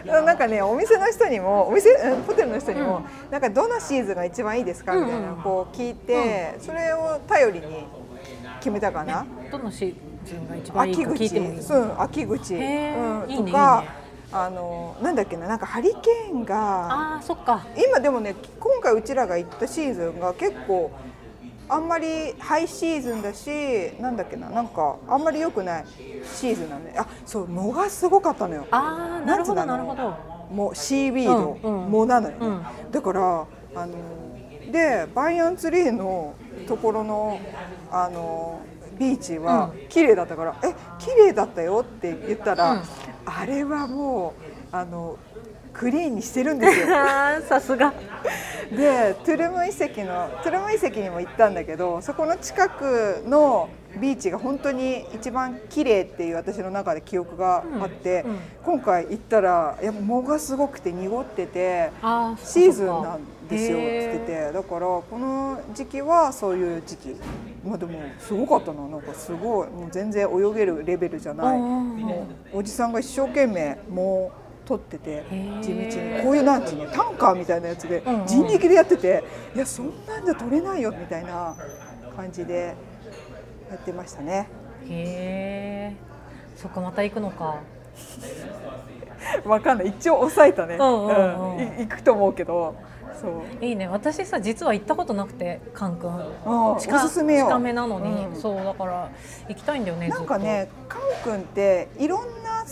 [0.05, 7.87] なんかねお店の人にもお店うんホテルの人にも、なんかどのシーズンが一番いいですかみたいな、うんこう聞いて、それを頼りに
[8.61, 9.95] 決めたかな、どのシー
[10.29, 11.63] ズンが一番いい秋か聞い口てもいい。
[11.63, 14.02] そう秋口、うん、いいねとかいいね
[14.33, 17.67] あのなんだっけななんかハリケーンがあーそっか。
[17.77, 20.91] 今でもね今回うちらが行ったシーズンが結構
[21.69, 23.49] あんまりハイシーズンだし
[24.01, 25.85] なんだっけななんかあんまり良くない
[26.25, 28.67] シーズンなんであそう藻がすごかったのよ。
[28.71, 30.17] ああなるほどなるほど。
[30.51, 31.91] もうシーウィード、うんうん。
[31.91, 32.51] 藻なのよね、う
[32.89, 32.91] ん。
[32.91, 33.93] だからあの
[34.71, 36.35] でバイアンツリーの
[36.67, 37.39] ところの
[37.91, 38.61] あの
[38.99, 42.83] ビーチは綺麗だったから「え綺麗だったよ」って言ったら、うん
[43.25, 44.35] あれはも
[44.73, 45.19] あの
[45.73, 46.87] クリーンにしてるんですよ。
[47.49, 47.93] さすが。
[48.71, 53.69] でトゥルム遺跡のトゥルム遺跡にも行ったんだけどそこの近くの
[54.01, 58.39] ビーチが本当に一番綺麗っていう私の中で記憶があって、うんうん。
[58.65, 63.21] 今回行ったらやっぱ藻がすごくて濁っててあシーズンなん
[63.53, 64.53] ですよっててて。
[64.53, 67.17] だからこの時期はそういう時期。
[67.65, 68.87] まあでもすごかったな。
[68.89, 69.69] なんかすごい。
[69.69, 71.59] もう全然泳げるレベルじゃない。
[71.59, 74.33] もうおじさんが一生懸命藻を
[74.65, 75.61] 取っててー。
[75.61, 76.23] 地道に。
[76.23, 79.25] こういうなんていうのタンカーみたいなやつで人力でやってて
[79.55, 81.55] いやそんなんじゃ取れないよみたいな
[82.17, 82.75] 感じで
[83.71, 84.49] やってましたね。
[84.89, 85.97] へえ
[86.57, 87.61] そっかまた行くのか。
[89.45, 89.89] わかんない。
[89.89, 91.57] 一応抑えたね、うんうんうん。
[91.57, 91.63] うん。
[91.63, 92.75] い行くと思うけど
[93.23, 93.65] そう。
[93.65, 93.87] いいね。
[93.87, 96.11] 私さ実は行ったことなくてカン君。
[96.45, 97.47] おすすめよ。
[97.47, 98.37] 近めなのに、うん。
[98.37, 99.11] そうだから
[99.49, 102.65] 行きたいんだよねなんかねカン君っていろんな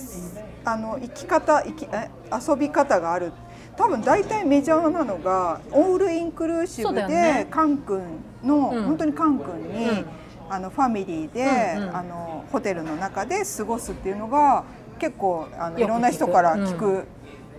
[0.65, 3.33] あの生き方生きえ遊び方がある。
[3.77, 7.47] 多分大体メジャーなのがオールインクルーシブで、ね。
[7.51, 8.03] カン君
[8.45, 8.85] の、うん。
[8.85, 10.07] 本当にカン君に、うん。
[10.51, 11.45] あのファミリーで、
[11.79, 11.97] うんうん。
[11.97, 14.65] あのホテルの中で過ごすっていうのが
[14.99, 17.07] 結構あのいろんな人から聞うく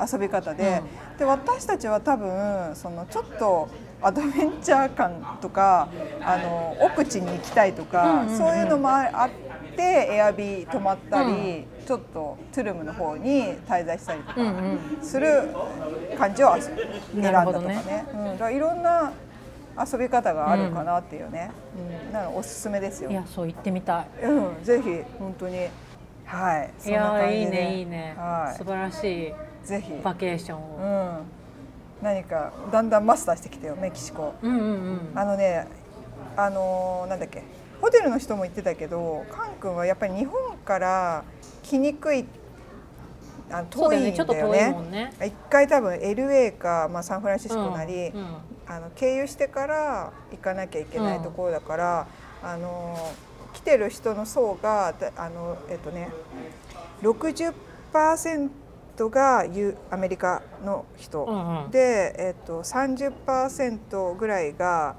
[0.02, 0.82] 遊び方で,、
[1.18, 3.70] で私たちは多分そのちょっと
[4.02, 5.88] アドベンチャー感とか
[6.22, 14.54] あの奥地に行きたいとか、そういうのもあってエアビー泊まったり、ちょっとトゥルムの方に滞在したりとか
[15.04, 15.49] する
[16.18, 16.56] 感じを
[17.14, 17.76] 選んだとかね。
[17.76, 19.12] ねうん、だからいろんな
[19.78, 21.52] 遊び方があるかなっていうね、
[22.08, 22.14] うん。
[22.14, 23.10] なのおすすめですよ。
[23.12, 23.14] い。
[23.14, 24.26] やそう行ってみたい。
[24.26, 24.89] うん、ぜひ
[25.20, 25.68] 本当に。
[26.26, 26.70] はい。
[26.80, 28.58] そいやいいねいいね、はい。
[28.58, 29.34] 素晴らしい
[29.64, 31.24] ぜひ、バケーションうを、ん、
[32.01, 34.34] 何かだんだんマスターしてきてよメキシコ。
[34.41, 34.99] うん、うんうん。
[35.16, 35.68] あのね、
[36.36, 37.43] あのーなんだっけ、
[37.82, 41.24] ホテルの人も言ってたけど、カン君はやっぱり日本から
[41.64, 42.26] 来にくい。
[43.53, 44.14] あの遠いんだよね。
[44.14, 45.14] ちょっと遠いねね。
[45.26, 48.28] 一回多分 LA か、まあ、サンフランシスコなり、うんうん。
[48.68, 52.07] あの経由してから行かなきゃいけないところだから、
[52.41, 52.97] あの
[53.53, 56.09] 来てる人の層がだあのえっとね
[57.01, 58.49] 60%
[59.10, 61.72] がユアメリカの人、うんうん。
[61.72, 64.96] で、えっと、30%ぐらいが、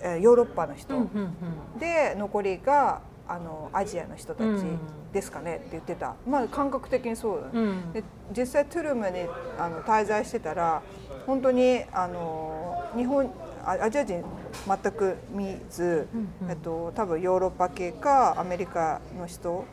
[0.00, 1.36] えーヨーロッパの人、うんうん
[1.74, 1.78] うん。
[1.78, 4.78] で残りがあのアジアの人たちうん。
[5.12, 7.50] ですかねって言ってた、まあ感覚的にそうだね。
[7.54, 7.92] うん。
[7.92, 8.04] で
[8.36, 9.20] 実際トゥルムに
[9.58, 10.82] あの滞在してたら
[11.26, 13.30] 本当にあの日本
[13.64, 14.22] あアジア人
[14.66, 16.50] 全く見ず、うんうん。
[16.50, 19.64] えっと、多分ヨーロッパ系かアメリカの人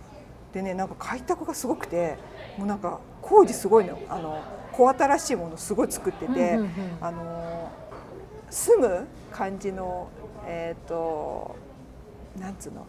[0.53, 2.17] でねなんか開拓がすごくて
[2.57, 4.41] もうなんか工事すごいのあの
[4.71, 6.69] 小新しいものすごい作ってて、うんうんうん。
[7.01, 7.71] あの
[8.49, 10.09] 住む感じの
[10.47, 11.55] えっ、と
[12.39, 12.85] なんつうの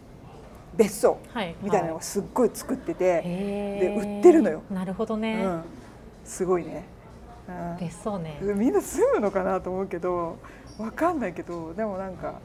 [0.77, 4.63] 別荘はいみたいなのをすっごい作ってて、へでー売ってるのよ。
[4.71, 5.63] なるほどね、うん、
[6.25, 6.85] すごいね、
[7.49, 7.77] うん。
[7.81, 8.39] 別荘ね。
[8.43, 10.39] みんな住むのかなと思うけど
[10.79, 12.41] わかんないけどでもなんか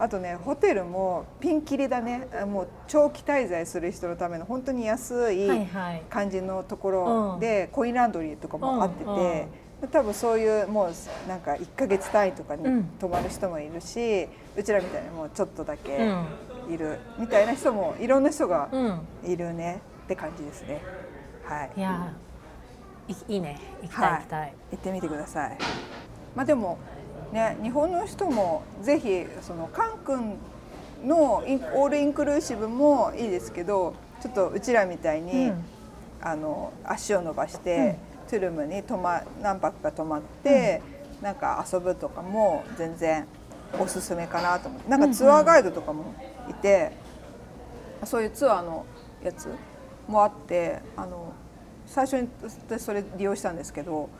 [0.00, 2.26] あとねホテルもピンキリだね。
[2.46, 6.02] もう長期滞在する人のための本当に安はいいはい。
[6.08, 9.18] 感じのところで、コインランドリーとかもあってて、うん
[9.82, 9.88] うん。
[9.90, 10.92] 多分そういうもう
[11.28, 12.84] なんか1ヶ月単位とかにうん。
[12.98, 14.26] 泊まる人もいるし、
[14.56, 16.74] うちらみたいにもうちょっとだけうん。
[16.74, 19.00] いるみたいな人もいろんな人がうん。
[19.22, 19.82] いるね。
[20.04, 20.80] って感じですね。
[21.44, 21.70] はい。
[21.76, 22.12] いや
[23.06, 23.58] いいいね。
[23.82, 24.20] 行きたいはい。
[24.20, 25.58] 行きたい、行ってみてください。
[26.34, 26.78] まあでも
[27.32, 30.36] ね日本の人もぜひそのカン君
[31.04, 35.64] のオールインクルーシブもいいですけどちょっとうちらみたいに、うん。
[36.22, 37.96] あの足を伸ばして、
[38.28, 40.82] トゥルムに泊ま何泊か泊まって、
[41.22, 43.26] なんか遊ぶとかも全然
[43.78, 44.90] おすすめかなと思って。
[44.90, 46.14] なんかツアーガイドとかも
[46.50, 46.92] いて、
[48.04, 48.84] そういうツアーの
[49.24, 49.48] やつ
[50.06, 51.32] もあってあの
[51.86, 52.28] 最初に
[52.68, 54.10] 私それ利用したんですけど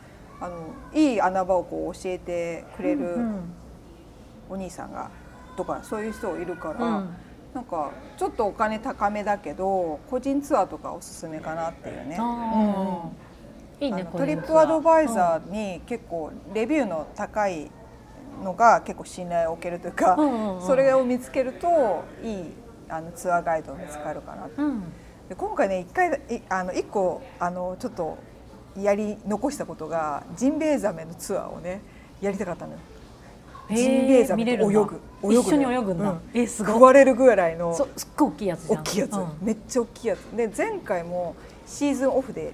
[0.41, 0.57] あの
[0.93, 3.53] いい穴場をこう教えてくれるうん
[4.49, 5.09] お兄さんが
[5.55, 7.15] とかそういう人いるから、うん。
[7.53, 12.17] なんかちょっとお金高めだけど個人ツアーとかおすすめかなっていうね。
[12.19, 13.85] あー。
[13.85, 17.69] いいあねのトリップアドバイザーに結構レビューの高い
[18.43, 22.53] のが結構信頼を受けるというか、うんうんうんそれを見つけるといい
[22.89, 24.83] あのツアーガイド見つかるかなとうんうん。
[25.29, 28.17] で今回ね一回いあの一個あのちょっと
[28.79, 31.81] やり残したことがジンベエザメのツアーをね
[32.21, 32.79] やりたかったのよ。
[33.69, 35.01] ジンベエザメと泳ぐ。
[35.23, 36.11] 泳ぐ一緒に泳ぐんだ。
[36.11, 36.19] うん。
[36.33, 36.73] えすごい。
[36.73, 37.73] 食われるぐらいの。
[37.75, 38.79] そすっごい大きいやつじゃん。
[38.79, 39.27] 大きいやつ、うん。
[39.41, 40.19] めっちゃ大きいやつ。
[40.35, 42.53] で前回もシーズンオフで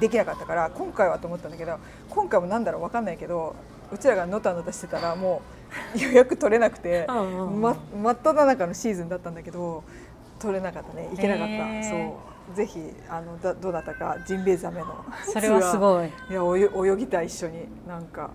[0.00, 1.78] できなかったから今回はと思ったんだけど
[2.08, 3.54] 今回もなんだろう分かんないけど
[3.92, 5.42] うちらがのたのたしてたらも
[5.94, 9.84] う予約取れなくて、うんま真っ只中のシーズンだったんだけど
[10.38, 11.08] 取れなかったね。
[11.12, 16.06] 行けなかった、そうぜひあのだどなたかジンベエザメの それはすごい。
[16.06, 16.42] いや
[16.94, 18.30] 泳ぎたい一緒になんか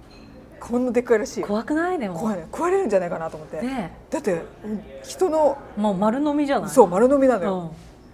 [0.59, 1.47] こんなでっかいらしいよ。
[1.47, 1.99] 怖くない？
[1.99, 2.17] でも。
[2.19, 2.47] 怖いね。
[2.51, 6.69] 食われるんじゃないかなと思って、ねだってうん人のもう丸飲みじゃない？
[6.69, 7.71] そう丸飲みなの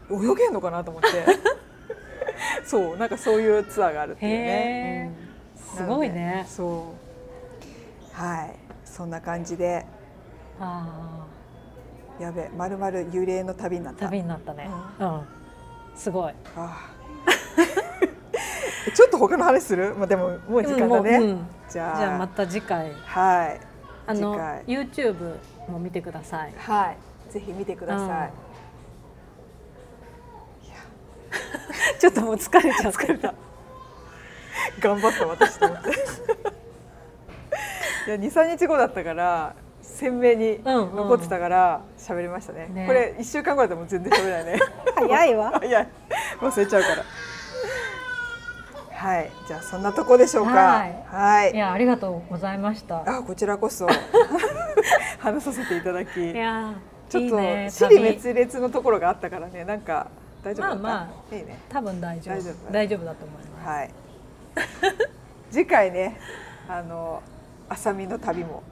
[0.10, 1.08] うよ、泳げんのかなと思って。
[2.68, 4.46] そうなんかそういうツアーがあるっていうね。
[4.46, 6.46] へ、ーすごいね。
[6.48, 6.94] そ
[8.18, 8.22] う。
[8.22, 8.56] はい。
[8.84, 9.86] そんな感じで。
[10.60, 11.26] あ
[12.20, 14.06] やべまるまる幽霊の旅になっーた。
[14.08, 14.70] 旅になったね。
[15.00, 15.22] うん
[15.96, 16.34] すごい。
[18.94, 21.48] ちょっと他の話する、まあ、でももう時間だね、もううん。
[21.70, 21.98] じゃあ。
[21.98, 22.94] じゃあまた次回。
[23.06, 23.60] はい。
[24.06, 24.66] あの次回。
[24.66, 25.38] YouTube
[25.68, 26.54] も見てください。
[26.58, 26.98] はい。
[27.32, 28.32] ぜひ見てください、
[32.00, 33.34] ちょっともう疲れちゃ疲れた。
[34.80, 35.90] 頑張った私と思って。
[38.06, 40.96] いや23日後だったから鮮明にうんうん。
[40.96, 42.88] 残ってたから喋りましたね,、ね。
[42.88, 44.60] これ1週間後だともう全然喋れないね。
[44.96, 45.52] 早いわ。
[45.60, 45.88] 早い。
[46.40, 47.04] 忘れちゃうから。
[48.96, 49.32] はい。
[49.48, 50.52] じゃあそんなとこでしょうか。
[50.52, 51.04] はい。
[51.08, 51.52] はい。
[51.52, 53.04] いやありがとうございました。
[53.06, 53.88] あこちらこそ。
[55.20, 56.32] 話させていただき。
[56.32, 56.74] いや
[57.10, 57.70] ちょっといいね。
[57.70, 58.18] 私利旅。
[58.18, 59.66] 滅裂のところがあったからね。
[59.66, 60.08] なんか
[60.44, 61.60] 大丈夫だった、まあまいいね。
[61.70, 62.36] 多分大丈夫。
[62.36, 63.68] 大丈夫大丈夫だと思います。
[63.68, 63.90] はい。
[65.52, 66.18] 次回ね
[66.68, 67.22] あの
[67.70, 68.64] 浅見の旅も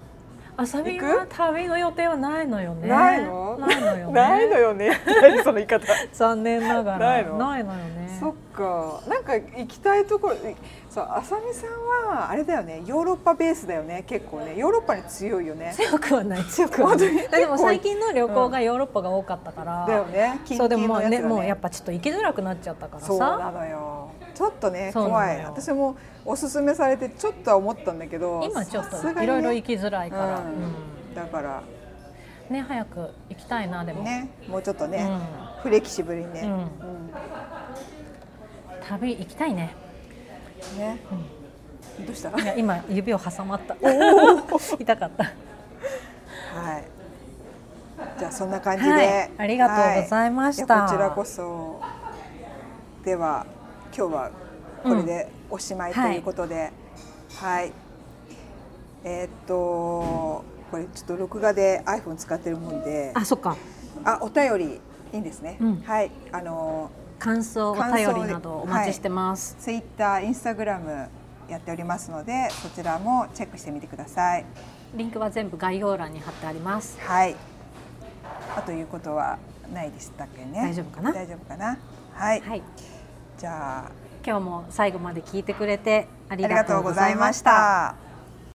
[0.57, 2.87] あさみ行は旅の予定はないのよね。
[2.87, 3.57] ないの？
[3.57, 4.13] ないのよね。
[4.13, 5.01] ないのよね。
[5.21, 5.85] 何その言い方。
[6.13, 6.99] 残念ながら。
[6.99, 7.37] ないの？
[7.37, 8.17] ないのよね。
[8.19, 9.01] そっか。
[9.07, 10.35] なんか行きたいところ
[10.89, 12.83] そう浅見さんはあれだよね。
[12.85, 14.03] ヨーロッパベースだよね。
[14.05, 14.53] 結構ね。
[14.57, 15.73] ヨーロッパに強いよね。
[15.73, 16.43] 強くはない。
[16.43, 17.09] 強くはない。
[17.31, 20.39] でも最近の旅行がヨーロッパが多かったから、だよね。
[20.45, 24.00] 近そうでもねもうやっぱちょっと行きづらくなっちゃったからそうなさのよ
[24.33, 25.43] ちょっとね怖い。
[25.45, 30.43] 私もおすすめされてちょっとは思ったんだけど今ちょっといろいろ行きづらいから、
[31.15, 31.61] だから。
[32.49, 35.09] ね早く行きたいなでも、ねもうちょっとね、
[35.59, 36.49] うフレキシブルにね、
[38.89, 39.73] 旅行きたいね。
[40.77, 40.99] ね、
[42.05, 42.29] どうした？
[42.39, 43.75] いや今指を挟まった。
[44.77, 45.23] 痛かった。
[45.23, 45.29] は
[46.77, 46.83] い。
[48.19, 49.31] じゃあそんな感じで、はい。
[49.37, 50.83] ありがとうございました。
[50.83, 51.79] こちらこそ。
[53.05, 53.45] では
[53.95, 54.31] 今日は
[54.83, 56.71] これでおしまいということで、
[57.35, 57.71] はい。
[59.03, 63.57] えーっとこれちょっと録画で iPhone 使ってるもんで、あそっか
[64.05, 64.79] あお便り
[65.13, 65.57] いいんですね。
[65.59, 66.11] うんはい。
[66.31, 66.89] あの
[67.19, 71.09] 感想お便りなどお待ちしてます、Twitter、Instagram
[71.49, 74.45] やっておりますので、そちらもチェックしてみてください。
[74.95, 77.35] リンクは全部概要欄に貼ってありますはい。
[78.55, 79.37] あということは
[79.73, 80.61] ないでしたっけね。
[80.61, 81.11] 大丈夫かな？
[81.11, 81.77] 大丈夫かな？
[82.13, 82.41] はい。
[82.41, 82.63] はい
[83.41, 83.91] じゃあ
[84.23, 88.10] 今日も最後まで聞いてくれてありがとうござざいました。